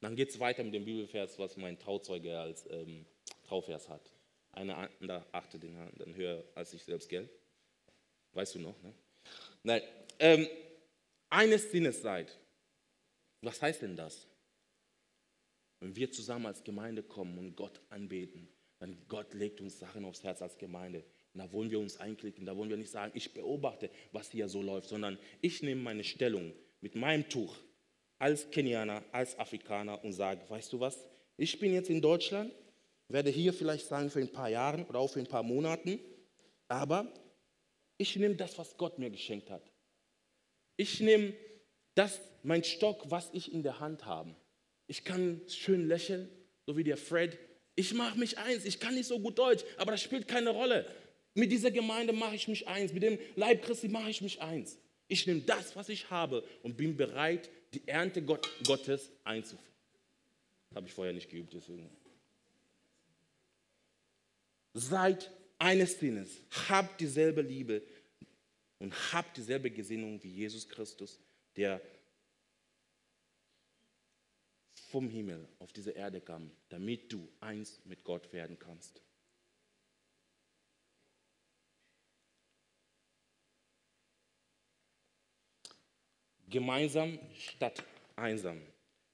Dann 0.00 0.14
geht 0.14 0.30
es 0.30 0.38
weiter 0.38 0.62
mit 0.62 0.74
dem 0.74 0.84
Bibelvers, 0.84 1.40
was 1.40 1.56
mein 1.56 1.76
Trauzeuge 1.76 2.38
als 2.38 2.70
ähm, 2.70 3.04
Trauvers 3.42 3.88
hat. 3.88 4.12
Einer 4.52 4.76
andere 4.76 5.26
achte 5.32 5.58
den 5.58 5.74
Herrn 5.74 5.92
dann 5.98 6.14
höher 6.14 6.44
als 6.54 6.72
ich 6.72 6.84
selbst, 6.84 7.08
gell? 7.08 7.28
Weißt 8.34 8.56
du 8.56 8.60
noch? 8.60 8.80
Ne? 8.82 8.92
Nein. 9.62 9.82
Ähm, 10.18 10.48
eines 11.30 11.70
Sinnes 11.70 12.02
seid. 12.02 12.38
Was 13.40 13.60
heißt 13.60 13.82
denn 13.82 13.96
das? 13.96 14.26
Wenn 15.80 15.96
wir 15.96 16.10
zusammen 16.10 16.46
als 16.46 16.64
Gemeinde 16.64 17.02
kommen 17.02 17.38
und 17.38 17.56
Gott 17.56 17.80
anbeten, 17.90 18.48
dann 18.78 18.96
Gott 19.08 19.34
legt 19.34 19.60
uns 19.60 19.78
Sachen 19.78 20.04
aufs 20.04 20.22
Herz 20.22 20.42
als 20.42 20.58
Gemeinde. 20.58 21.04
Und 21.32 21.40
da 21.40 21.52
wollen 21.52 21.70
wir 21.70 21.80
uns 21.80 21.98
einklicken, 21.98 22.46
da 22.46 22.56
wollen 22.56 22.70
wir 22.70 22.76
nicht 22.76 22.90
sagen, 22.90 23.12
ich 23.14 23.34
beobachte, 23.34 23.90
was 24.12 24.30
hier 24.30 24.48
so 24.48 24.62
läuft, 24.62 24.88
sondern 24.88 25.18
ich 25.40 25.62
nehme 25.62 25.82
meine 25.82 26.04
Stellung 26.04 26.52
mit 26.80 26.94
meinem 26.94 27.28
Tuch 27.28 27.56
als 28.18 28.50
Kenianer, 28.50 29.02
als 29.10 29.38
Afrikaner 29.38 30.02
und 30.04 30.12
sage, 30.12 30.40
weißt 30.48 30.72
du 30.72 30.80
was, 30.80 31.04
ich 31.36 31.58
bin 31.58 31.74
jetzt 31.74 31.90
in 31.90 32.00
Deutschland, 32.00 32.52
werde 33.08 33.30
hier 33.30 33.52
vielleicht 33.52 33.86
sagen 33.86 34.10
für 34.10 34.20
ein 34.20 34.32
paar 34.32 34.48
Jahre 34.48 34.84
oder 34.86 35.00
auch 35.00 35.10
für 35.10 35.20
ein 35.20 35.26
paar 35.26 35.42
Monaten, 35.42 35.98
aber 36.68 37.12
ich 38.04 38.16
nehme 38.16 38.34
das, 38.34 38.58
was 38.58 38.76
Gott 38.76 38.98
mir 38.98 39.10
geschenkt 39.10 39.50
hat. 39.50 39.62
Ich 40.76 41.00
nehme 41.00 41.32
das, 41.94 42.20
mein 42.42 42.62
Stock, 42.62 43.10
was 43.10 43.30
ich 43.32 43.52
in 43.52 43.62
der 43.62 43.80
Hand 43.80 44.04
habe. 44.04 44.34
Ich 44.86 45.04
kann 45.04 45.40
schön 45.48 45.88
lächeln, 45.88 46.28
so 46.66 46.76
wie 46.76 46.84
der 46.84 46.98
Fred. 46.98 47.38
Ich 47.76 47.94
mache 47.94 48.18
mich 48.18 48.36
eins. 48.38 48.66
Ich 48.66 48.78
kann 48.78 48.94
nicht 48.94 49.06
so 49.06 49.18
gut 49.18 49.38
Deutsch, 49.38 49.64
aber 49.78 49.92
das 49.92 50.02
spielt 50.02 50.28
keine 50.28 50.50
Rolle. 50.50 50.86
Mit 51.32 51.50
dieser 51.50 51.70
Gemeinde 51.70 52.12
mache 52.12 52.34
ich 52.34 52.46
mich 52.46 52.68
eins. 52.68 52.92
Mit 52.92 53.02
dem 53.02 53.18
Leib 53.36 53.62
Christi 53.62 53.88
mache 53.88 54.10
ich 54.10 54.20
mich 54.20 54.42
eins. 54.42 54.78
Ich 55.08 55.26
nehme 55.26 55.40
das, 55.40 55.74
was 55.74 55.88
ich 55.88 56.10
habe 56.10 56.44
und 56.62 56.76
bin 56.76 56.96
bereit, 56.96 57.48
die 57.72 57.88
Ernte 57.88 58.22
Gottes 58.22 59.10
einzuführen. 59.24 59.64
Habe 60.74 60.86
ich 60.88 60.92
vorher 60.92 61.14
nicht 61.14 61.30
geübt, 61.30 61.54
deswegen. 61.54 61.88
Seid 64.74 65.30
eines 65.58 65.98
Sinnes, 65.98 66.28
habt 66.68 67.00
dieselbe 67.00 67.40
Liebe 67.40 67.82
und 68.78 69.12
habt 69.12 69.36
dieselbe 69.36 69.70
Gesinnung 69.70 70.22
wie 70.22 70.30
Jesus 70.30 70.68
Christus, 70.68 71.20
der 71.56 71.80
vom 74.94 75.08
Himmel 75.08 75.48
auf 75.58 75.72
diese 75.72 75.90
Erde 75.90 76.20
kam, 76.20 76.50
damit 76.68 77.12
du 77.12 77.28
eins 77.40 77.80
mit 77.84 78.04
Gott 78.04 78.32
werden 78.32 78.58
kannst. 78.58 79.00
Gemeinsam 86.48 87.18
statt 87.36 87.84
einsam. 88.14 88.60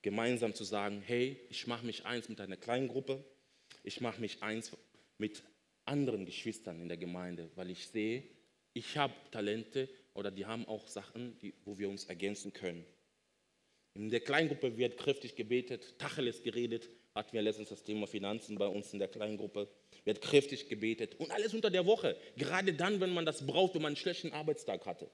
Gemeinsam 0.03 0.55
zu 0.55 0.65
sagen, 0.65 1.01
hey, 1.01 1.41
ich 1.49 1.67
mache 1.67 1.87
mich 1.87 2.05
eins 2.05 2.29
mit 2.29 2.41
einer 2.41 2.59
kleinen 2.59 2.89
Gruppe, 2.89 3.25
ich 3.83 4.01
mache 4.03 4.21
mich 4.21 4.43
eins 4.43 4.77
mit 5.17 5.43
anderen 5.85 6.27
Geschwistern 6.27 6.81
in 6.81 6.89
der 6.89 6.99
Gemeinde, 6.99 7.51
weil 7.55 7.71
ich 7.71 7.89
sehe, 7.89 8.23
ich 8.73 8.97
habe 8.97 9.15
Talente 9.31 9.89
oder 10.15 10.31
die 10.31 10.47
haben 10.47 10.67
auch 10.67 10.87
Sachen, 10.89 11.39
die, 11.39 11.55
wo 11.65 11.79
wir 11.79 11.89
uns 11.89 12.05
ergänzen 12.05 12.53
können. 12.53 12.85
In 13.95 14.11
der 14.11 14.21
Kleingruppe 14.21 14.77
wird 14.77 14.97
kräftig 14.97 15.35
gebetet, 15.35 15.99
Tacheles 15.99 16.43
geredet, 16.43 16.89
hatten 17.15 17.33
wir 17.33 17.43
letztens 17.43 17.71
das 17.71 17.83
Thema 17.83 18.07
Finanzen 18.07 18.57
bei 18.57 18.67
uns 18.67 18.93
in 18.93 18.99
der 18.99 19.09
Kleingruppe, 19.09 19.69
wird 20.05 20.21
kräftig 20.21 20.69
gebetet 20.69 21.17
und 21.17 21.31
alles 21.33 21.55
unter 21.55 21.71
der 21.71 21.87
Woche, 21.87 22.17
gerade 22.37 22.73
dann, 22.73 23.01
wenn 23.01 23.13
man 23.13 23.27
das 23.27 23.45
braucht, 23.45 23.75
wenn 23.75 23.83
man 23.83 23.91
einen 23.91 23.97
schlechten 23.97 24.33
Arbeitstag 24.33 24.87
hatte. 24.87 25.11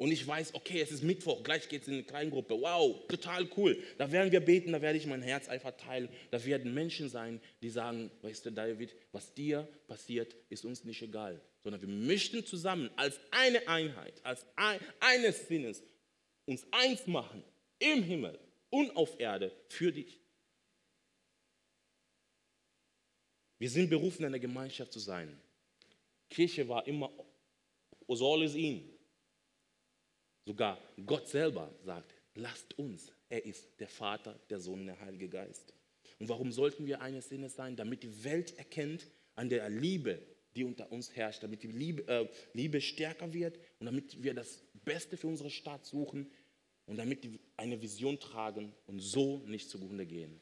Und 0.00 0.12
ich 0.12 0.26
weiß, 0.26 0.54
okay, 0.54 0.80
es 0.80 0.92
ist 0.92 1.02
Mittwoch, 1.02 1.42
gleich 1.42 1.68
geht 1.68 1.82
es 1.82 1.88
in 1.88 1.92
eine 1.92 2.04
Kleingruppe. 2.04 2.58
Wow, 2.58 3.06
total 3.06 3.46
cool. 3.58 3.76
Da 3.98 4.10
werden 4.10 4.32
wir 4.32 4.40
beten, 4.40 4.72
da 4.72 4.80
werde 4.80 4.96
ich 4.96 5.04
mein 5.04 5.20
Herz 5.20 5.46
einfach 5.46 5.76
teilen. 5.76 6.08
Da 6.30 6.42
werden 6.42 6.72
Menschen 6.72 7.10
sein, 7.10 7.38
die 7.60 7.68
sagen, 7.68 8.10
weißt 8.22 8.46
du, 8.46 8.52
David, 8.52 8.96
was 9.12 9.34
dir 9.34 9.68
passiert, 9.88 10.34
ist 10.48 10.64
uns 10.64 10.84
nicht 10.84 11.02
egal. 11.02 11.38
Sondern 11.62 11.82
wir 11.82 11.88
möchten 11.90 12.46
zusammen 12.46 12.88
als 12.96 13.20
eine 13.30 13.68
Einheit, 13.68 14.24
als 14.24 14.46
ein, 14.56 14.80
eines 15.00 15.48
Sinnes 15.48 15.82
uns 16.46 16.66
eins 16.70 17.06
machen 17.06 17.44
im 17.78 18.02
Himmel 18.02 18.38
und 18.70 18.96
auf 18.96 19.20
Erde 19.20 19.52
für 19.68 19.92
dich. 19.92 20.18
Wir 23.58 23.68
sind 23.68 23.90
berufen, 23.90 24.24
eine 24.24 24.40
Gemeinschaft 24.40 24.94
zu 24.94 24.98
sein. 24.98 25.38
Kirche 26.30 26.66
war 26.66 26.86
immer, 26.86 27.12
soll 28.08 28.44
es 28.44 28.54
ihn. 28.54 28.96
Sogar 30.44 30.78
Gott 31.06 31.28
selber 31.28 31.72
sagt, 31.84 32.14
lasst 32.34 32.78
uns. 32.78 33.12
Er 33.28 33.44
ist 33.44 33.78
der 33.78 33.88
Vater, 33.88 34.38
der 34.48 34.58
Sohn, 34.58 34.86
der 34.86 35.00
Heilige 35.00 35.28
Geist. 35.28 35.72
Und 36.18 36.28
warum 36.28 36.52
sollten 36.52 36.86
wir 36.86 37.00
eines 37.00 37.28
Sinnes 37.28 37.54
sein? 37.54 37.76
Damit 37.76 38.02
die 38.02 38.24
Welt 38.24 38.56
erkennt 38.58 39.06
an 39.36 39.48
der 39.48 39.68
Liebe, 39.70 40.20
die 40.56 40.64
unter 40.64 40.90
uns 40.90 41.14
herrscht, 41.14 41.42
damit 41.42 41.62
die 41.62 41.72
Liebe, 41.72 42.06
äh, 42.08 42.28
Liebe 42.52 42.80
stärker 42.80 43.32
wird 43.32 43.58
und 43.78 43.86
damit 43.86 44.22
wir 44.22 44.34
das 44.34 44.62
Beste 44.84 45.16
für 45.16 45.28
unsere 45.28 45.50
Stadt 45.50 45.86
suchen 45.86 46.30
und 46.86 46.96
damit 46.96 47.22
wir 47.22 47.38
eine 47.56 47.80
Vision 47.80 48.18
tragen 48.18 48.74
und 48.86 48.98
so 48.98 49.38
nicht 49.46 49.70
zugrunde 49.70 50.06
gehen. 50.06 50.40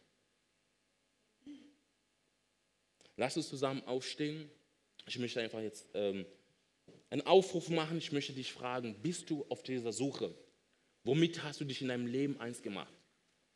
Lass 3.16 3.36
uns 3.36 3.48
zusammen 3.48 3.82
aufstehen. 3.84 4.48
Ich 5.06 5.18
möchte 5.18 5.40
einfach 5.40 5.60
jetzt 5.60 5.88
ähm, 5.94 6.24
einen 7.10 7.22
Aufruf 7.22 7.68
machen. 7.70 7.98
Ich 7.98 8.12
möchte 8.12 8.32
dich 8.32 8.52
fragen, 8.52 9.00
bist 9.02 9.30
du 9.30 9.44
auf 9.48 9.62
dieser 9.62 9.92
Suche? 9.92 10.34
Womit 11.04 11.42
hast 11.42 11.60
du 11.60 11.64
dich 11.64 11.82
in 11.82 11.88
deinem 11.88 12.06
Leben 12.06 12.38
eins 12.40 12.62
gemacht? 12.62 12.92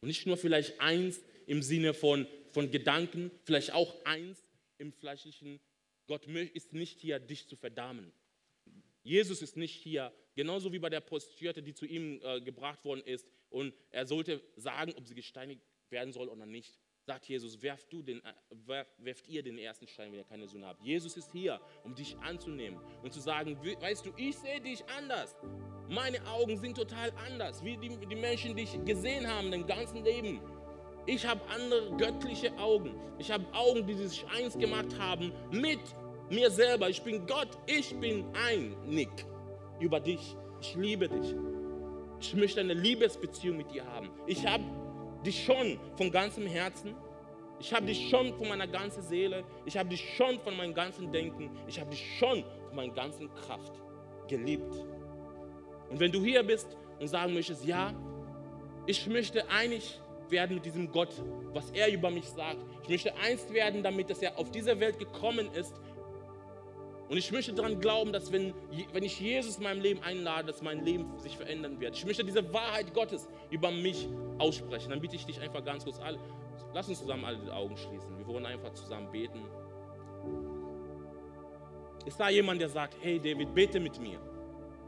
Und 0.00 0.08
nicht 0.08 0.26
nur 0.26 0.36
vielleicht 0.36 0.80
eins 0.80 1.20
im 1.46 1.62
Sinne 1.62 1.94
von, 1.94 2.26
von 2.50 2.70
Gedanken, 2.70 3.30
vielleicht 3.44 3.72
auch 3.72 4.04
eins 4.04 4.38
im 4.78 4.92
fleischlichen. 4.92 5.60
Gott 6.06 6.26
ist 6.26 6.72
nicht 6.72 7.00
hier, 7.00 7.18
dich 7.18 7.48
zu 7.48 7.56
verdammen. 7.56 8.12
Jesus 9.02 9.42
ist 9.42 9.56
nicht 9.56 9.74
hier, 9.74 10.12
genauso 10.34 10.72
wie 10.72 10.78
bei 10.78 10.88
der 10.88 11.00
Prostituierte, 11.00 11.62
die 11.62 11.74
zu 11.74 11.86
ihm 11.86 12.20
äh, 12.22 12.40
gebracht 12.40 12.84
worden 12.84 13.02
ist. 13.04 13.26
Und 13.50 13.74
er 13.90 14.06
sollte 14.06 14.42
sagen, 14.56 14.94
ob 14.96 15.06
sie 15.06 15.14
gesteinigt 15.14 15.62
werden 15.90 16.12
soll 16.12 16.28
oder 16.28 16.46
nicht 16.46 16.78
sagt 17.04 17.26
Jesus, 17.26 17.60
werft, 17.60 17.92
du 17.92 18.02
den, 18.02 18.22
werf, 18.66 18.86
werft 18.98 19.28
ihr 19.28 19.42
den 19.42 19.58
ersten 19.58 19.86
Stein, 19.86 20.12
wenn 20.12 20.20
ihr 20.20 20.24
keine 20.24 20.46
Sünde 20.46 20.66
habt. 20.66 20.82
Jesus 20.82 21.16
ist 21.16 21.32
hier, 21.32 21.60
um 21.84 21.94
dich 21.94 22.16
anzunehmen 22.18 22.80
und 23.02 23.12
zu 23.12 23.20
sagen, 23.20 23.58
weißt 23.58 24.06
du, 24.06 24.12
ich 24.16 24.36
sehe 24.36 24.60
dich 24.60 24.84
anders. 24.96 25.34
Meine 25.88 26.24
Augen 26.26 26.56
sind 26.58 26.76
total 26.76 27.12
anders, 27.26 27.64
wie 27.64 27.76
die, 27.76 27.96
die 28.06 28.16
Menschen 28.16 28.56
dich 28.56 28.78
gesehen 28.84 29.26
haben, 29.26 29.50
dein 29.50 29.66
ganzen 29.66 30.04
Leben. 30.04 30.40
Ich 31.06 31.26
habe 31.26 31.40
andere 31.50 31.96
göttliche 31.96 32.56
Augen. 32.58 32.94
Ich 33.18 33.30
habe 33.32 33.44
Augen, 33.52 33.84
die 33.86 33.94
sich 33.94 34.24
eins 34.28 34.56
gemacht 34.56 34.96
haben 34.98 35.32
mit 35.50 35.80
mir 36.30 36.50
selber. 36.50 36.88
Ich 36.88 37.02
bin 37.02 37.26
Gott, 37.26 37.58
ich 37.66 37.94
bin 37.98 38.24
einig 38.34 39.08
über 39.80 39.98
dich. 39.98 40.36
Ich 40.60 40.76
liebe 40.76 41.08
dich. 41.08 41.34
Ich 42.20 42.34
möchte 42.34 42.60
eine 42.60 42.74
Liebesbeziehung 42.74 43.56
mit 43.56 43.72
dir 43.72 43.84
haben. 43.84 44.10
Ich 44.28 44.46
habe 44.46 44.62
dich 45.22 45.44
schon 45.44 45.78
von 45.96 46.10
ganzem 46.10 46.46
Herzen. 46.46 46.94
Ich 47.60 47.72
habe 47.72 47.86
dich 47.86 48.08
schon 48.10 48.34
von 48.34 48.48
meiner 48.48 48.66
ganzen 48.66 49.02
Seele. 49.02 49.44
Ich 49.66 49.76
habe 49.76 49.88
dich 49.88 50.16
schon 50.16 50.40
von 50.40 50.56
meinem 50.56 50.74
ganzen 50.74 51.12
Denken. 51.12 51.50
Ich 51.66 51.78
habe 51.80 51.90
dich 51.90 52.18
schon 52.18 52.44
von 52.68 52.76
meiner 52.76 52.92
ganzen 52.92 53.32
Kraft 53.34 53.80
geliebt. 54.28 54.74
Und 55.90 56.00
wenn 56.00 56.10
du 56.10 56.24
hier 56.24 56.42
bist 56.42 56.76
und 56.98 57.06
sagen 57.06 57.34
möchtest, 57.34 57.64
ja, 57.64 57.94
ich 58.86 59.06
möchte 59.06 59.48
einig 59.48 60.00
werden 60.28 60.56
mit 60.56 60.64
diesem 60.64 60.90
Gott, 60.90 61.10
was 61.52 61.70
er 61.70 61.92
über 61.92 62.10
mich 62.10 62.26
sagt. 62.26 62.58
Ich 62.82 62.88
möchte 62.88 63.14
eins 63.16 63.52
werden 63.52 63.82
damit, 63.82 64.10
dass 64.10 64.22
er 64.22 64.36
auf 64.38 64.50
diese 64.50 64.80
Welt 64.80 64.98
gekommen 64.98 65.52
ist, 65.52 65.74
und 67.08 67.18
ich 67.18 67.30
möchte 67.30 67.52
daran 67.52 67.78
glauben, 67.80 68.12
dass 68.12 68.32
wenn, 68.32 68.54
wenn 68.92 69.02
ich 69.02 69.20
Jesus 69.20 69.58
in 69.58 69.64
meinem 69.64 69.82
Leben 69.82 70.02
einlade, 70.02 70.46
dass 70.46 70.62
mein 70.62 70.84
Leben 70.84 71.18
sich 71.18 71.36
verändern 71.36 71.78
wird. 71.80 71.96
Ich 71.96 72.06
möchte 72.06 72.24
diese 72.24 72.52
Wahrheit 72.54 72.94
Gottes 72.94 73.28
über 73.50 73.70
mich 73.70 74.08
aussprechen. 74.38 74.90
Dann 74.90 75.00
bitte 75.00 75.16
ich 75.16 75.26
dich 75.26 75.40
einfach 75.40 75.64
ganz 75.64 75.84
kurz 75.84 76.00
alle, 76.00 76.18
lass 76.72 76.88
uns 76.88 77.00
zusammen 77.00 77.24
alle 77.24 77.38
die 77.38 77.50
Augen 77.50 77.76
schließen. 77.76 78.16
Wir 78.16 78.26
wollen 78.26 78.46
einfach 78.46 78.72
zusammen 78.72 79.10
beten. 79.12 79.40
Ist 82.06 82.18
da 82.18 82.30
jemand, 82.30 82.60
der 82.60 82.68
sagt, 82.68 82.96
hey 83.00 83.18
David, 83.18 83.54
bete 83.54 83.78
mit 83.78 84.00
mir. 84.00 84.18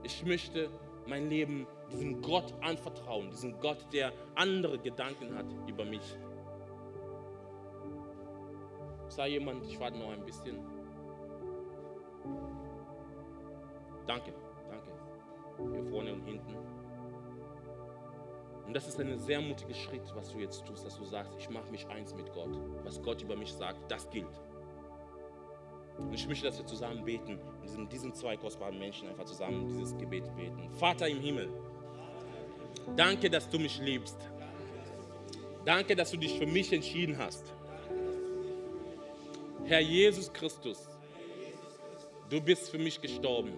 Ich 0.02 0.24
möchte 0.24 0.70
mein 1.06 1.28
Leben 1.28 1.66
diesem 1.92 2.22
Gott 2.22 2.54
anvertrauen, 2.62 3.30
diesem 3.30 3.60
Gott, 3.60 3.78
der 3.92 4.12
andere 4.34 4.78
Gedanken 4.78 5.36
hat 5.36 5.46
über 5.68 5.84
mich. 5.84 6.16
Da 9.16 9.26
jemand, 9.26 9.64
ich 9.66 9.78
warte 9.78 9.96
noch 9.96 10.10
ein 10.10 10.24
bisschen. 10.24 10.73
Danke, 14.06 14.32
danke. 14.68 15.72
Hier 15.72 15.84
vorne 15.90 16.12
und 16.12 16.24
hinten. 16.24 16.56
Und 18.66 18.74
das 18.74 18.88
ist 18.88 18.98
ein 18.98 19.18
sehr 19.18 19.40
mutiger 19.40 19.74
Schritt, 19.74 20.02
was 20.14 20.32
du 20.32 20.38
jetzt 20.38 20.64
tust, 20.64 20.86
dass 20.86 20.96
du 20.96 21.04
sagst, 21.04 21.32
ich 21.38 21.50
mache 21.50 21.70
mich 21.70 21.86
eins 21.88 22.14
mit 22.14 22.32
Gott. 22.32 22.58
Was 22.82 23.02
Gott 23.02 23.22
über 23.22 23.36
mich 23.36 23.52
sagt, 23.52 23.90
das 23.90 24.08
gilt. 24.10 24.40
Und 25.98 26.12
ich 26.12 26.26
möchte, 26.26 26.46
dass 26.46 26.58
wir 26.58 26.66
zusammen 26.66 27.04
beten 27.04 27.38
in 27.76 27.88
diesen 27.88 28.12
zwei 28.14 28.36
kostbaren 28.36 28.78
Menschen 28.78 29.08
einfach 29.08 29.24
zusammen 29.24 29.68
dieses 29.68 29.96
Gebet 29.96 30.24
beten. 30.34 30.68
Vater 30.74 31.08
im 31.08 31.20
Himmel, 31.20 31.48
danke, 32.96 33.30
dass 33.30 33.48
du 33.48 33.58
mich 33.58 33.78
liebst. 33.80 34.16
Danke, 35.64 35.96
dass 35.96 36.10
du 36.10 36.16
dich 36.16 36.38
für 36.38 36.46
mich 36.46 36.72
entschieden 36.72 37.16
hast. 37.16 37.52
Herr 39.64 39.80
Jesus 39.80 40.32
Christus, 40.32 40.88
du 42.30 42.40
bist 42.40 42.70
für 42.70 42.78
mich 42.78 43.00
gestorben 43.00 43.52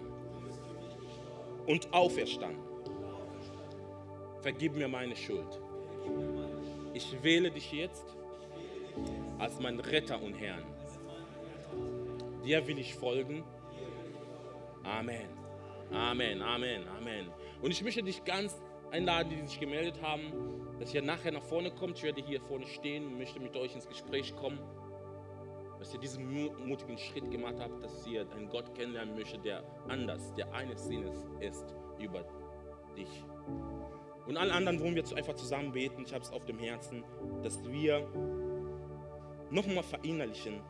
und 1.65 1.93
auferstanden. 1.93 2.63
Vergib 4.41 4.75
mir 4.75 4.87
meine 4.87 5.15
Schuld. 5.15 5.61
Ich 6.93 7.21
wähle 7.21 7.51
dich 7.51 7.71
jetzt 7.71 8.05
als 9.39 9.59
mein 9.59 9.79
Retter 9.79 10.21
und 10.21 10.33
Herrn. 10.35 10.63
Dir 12.43 12.65
will 12.67 12.79
ich 12.79 12.95
folgen. 12.95 13.43
Amen. 14.83 15.27
Amen, 15.91 16.41
Amen, 16.41 16.87
Amen. 16.87 17.27
Und 17.61 17.71
ich 17.71 17.83
möchte 17.83 18.03
dich 18.03 18.23
ganz 18.23 18.61
einladen, 18.91 19.29
die 19.29 19.47
sich 19.47 19.59
gemeldet 19.59 20.01
haben, 20.01 20.31
dass 20.79 20.93
ihr 20.93 21.01
nachher 21.01 21.31
nach 21.31 21.43
vorne 21.43 21.71
kommt. 21.71 21.97
Ich 21.97 22.03
werde 22.03 22.21
hier 22.21 22.41
vorne 22.41 22.67
stehen 22.67 23.05
und 23.05 23.17
möchte 23.17 23.39
mit 23.39 23.55
euch 23.55 23.73
ins 23.73 23.87
Gespräch 23.87 24.35
kommen 24.35 24.59
dass 25.79 25.93
ihr 25.93 25.99
diesen 25.99 26.27
mutigen 26.65 26.97
Schritt 26.97 27.29
gemacht 27.29 27.55
habt, 27.59 27.83
dass 27.83 28.05
ihr 28.07 28.29
einen 28.31 28.49
Gott 28.49 28.73
kennenlernen 28.75 29.15
möchtet, 29.15 29.45
der 29.45 29.63
anders, 29.87 30.33
der 30.35 30.51
eines 30.53 30.85
Sinnes 30.85 31.25
ist 31.39 31.75
über 31.99 32.25
dich. 32.95 33.23
Und 34.25 34.37
allen 34.37 34.51
anderen 34.51 34.79
wollen 34.81 34.95
wir 34.95 35.03
einfach 35.17 35.35
zusammen 35.35 35.71
beten. 35.71 36.03
Ich 36.05 36.13
habe 36.13 36.23
es 36.23 36.31
auf 36.31 36.45
dem 36.45 36.59
Herzen, 36.59 37.03
dass 37.43 37.63
wir 37.63 38.05
nochmal 39.49 39.83
verinnerlichen, 39.83 40.61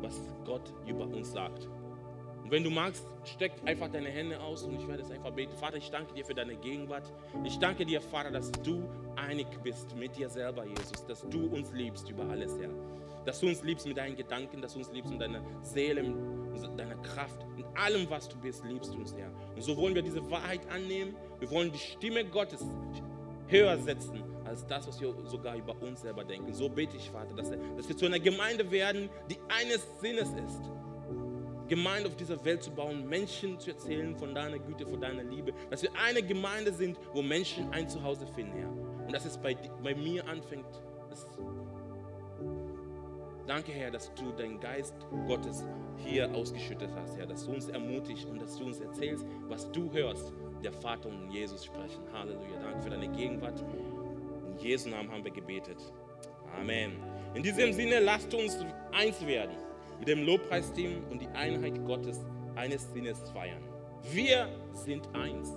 was 0.00 0.18
Gott 0.44 0.72
über 0.86 1.04
uns 1.04 1.32
sagt. 1.32 1.68
Und 2.42 2.50
wenn 2.50 2.64
du 2.64 2.70
magst, 2.70 3.06
steck 3.24 3.52
einfach 3.66 3.88
deine 3.88 4.08
Hände 4.08 4.40
aus 4.40 4.64
und 4.64 4.74
ich 4.74 4.88
werde 4.88 5.02
es 5.02 5.10
einfach 5.10 5.30
beten. 5.32 5.54
Vater, 5.56 5.76
ich 5.76 5.90
danke 5.90 6.14
dir 6.14 6.24
für 6.24 6.34
deine 6.34 6.56
Gegenwart. 6.56 7.12
Ich 7.44 7.58
danke 7.58 7.84
dir, 7.84 8.00
Vater, 8.00 8.30
dass 8.30 8.50
du 8.50 8.88
einig 9.16 9.46
bist 9.62 9.94
mit 9.96 10.16
dir 10.16 10.28
selber, 10.28 10.64
Jesus, 10.64 11.06
dass 11.06 11.28
du 11.28 11.46
uns 11.48 11.70
liebst 11.72 12.08
über 12.08 12.24
alles, 12.24 12.58
Herr 12.58 12.70
dass 13.24 13.40
du 13.40 13.48
uns 13.48 13.62
liebst 13.62 13.86
mit 13.86 13.96
deinen 13.96 14.16
Gedanken, 14.16 14.60
dass 14.60 14.72
du 14.72 14.80
uns 14.80 14.92
liebst 14.92 15.10
mit 15.10 15.20
deiner 15.20 15.42
Seele, 15.62 16.02
mit 16.02 16.78
deiner 16.78 16.96
Kraft, 16.96 17.44
in 17.56 17.64
allem, 17.76 18.08
was 18.10 18.28
du 18.28 18.36
bist, 18.38 18.64
liebst 18.64 18.92
du 18.94 18.98
uns, 18.98 19.14
Herr. 19.16 19.30
Und 19.54 19.62
so 19.62 19.76
wollen 19.76 19.94
wir 19.94 20.02
diese 20.02 20.28
Wahrheit 20.30 20.60
annehmen. 20.70 21.14
Wir 21.38 21.50
wollen 21.50 21.72
die 21.72 21.78
Stimme 21.78 22.24
Gottes 22.24 22.64
höher 23.48 23.76
setzen 23.78 24.22
als 24.44 24.66
das, 24.66 24.86
was 24.88 25.00
wir 25.00 25.14
sogar 25.26 25.56
über 25.56 25.80
uns 25.80 26.02
selber 26.02 26.24
denken. 26.24 26.52
So 26.52 26.68
bete 26.68 26.96
ich, 26.96 27.10
Vater, 27.10 27.34
dass, 27.34 27.50
dass 27.50 27.88
wir 27.88 27.96
zu 27.96 28.06
einer 28.06 28.18
Gemeinde 28.18 28.70
werden, 28.70 29.08
die 29.30 29.38
eines 29.48 29.86
Sinnes 30.00 30.28
ist. 30.30 30.70
Gemeinde 31.68 32.08
auf 32.08 32.16
dieser 32.16 32.44
Welt 32.44 32.62
zu 32.62 32.70
bauen, 32.70 33.08
Menschen 33.08 33.58
zu 33.58 33.70
erzählen 33.70 34.14
von 34.16 34.34
deiner 34.34 34.58
Güte, 34.58 34.86
von 34.86 35.00
deiner 35.00 35.22
Liebe. 35.22 35.54
Dass 35.70 35.82
wir 35.82 35.90
eine 35.94 36.22
Gemeinde 36.22 36.72
sind, 36.72 36.98
wo 37.14 37.22
Menschen 37.22 37.70
ein 37.72 37.88
Zuhause 37.88 38.26
finden, 38.26 38.52
Herr. 38.58 39.06
Und 39.06 39.12
dass 39.12 39.24
es 39.24 39.38
bei, 39.38 39.56
bei 39.82 39.94
mir 39.94 40.26
anfängt. 40.28 40.66
Das 41.08 41.26
Danke, 43.46 43.72
Herr, 43.72 43.90
dass 43.90 44.12
du 44.14 44.30
deinen 44.32 44.60
Geist 44.60 44.94
Gottes 45.26 45.64
hier 45.96 46.32
ausgeschüttet 46.34 46.90
hast, 46.94 47.16
Herr. 47.16 47.26
Dass 47.26 47.44
du 47.44 47.52
uns 47.52 47.68
ermutigst 47.68 48.26
und 48.26 48.40
dass 48.40 48.56
du 48.56 48.66
uns 48.66 48.80
erzählst, 48.80 49.26
was 49.48 49.70
du 49.72 49.92
hörst, 49.92 50.32
der 50.62 50.72
Vater 50.72 51.08
und 51.08 51.30
Jesus 51.30 51.64
sprechen. 51.64 52.02
Halleluja. 52.12 52.60
Danke 52.60 52.82
für 52.82 52.90
deine 52.90 53.08
Gegenwart. 53.08 53.62
In 54.48 54.58
Jesu 54.58 54.88
Namen 54.88 55.10
haben 55.10 55.24
wir 55.24 55.32
gebetet. 55.32 55.78
Amen. 56.58 56.92
In 57.34 57.42
diesem 57.42 57.72
Sinne, 57.72 57.98
lasst 58.00 58.32
uns 58.34 58.64
eins 58.92 59.26
werden 59.26 59.56
mit 59.98 60.08
dem 60.08 60.24
Lobpreisteam 60.24 61.04
und 61.10 61.22
die 61.22 61.28
Einheit 61.28 61.84
Gottes 61.84 62.24
eines 62.54 62.92
Sinnes 62.92 63.30
feiern. 63.30 63.62
Wir 64.12 64.48
sind 64.72 65.08
eins. 65.14 65.56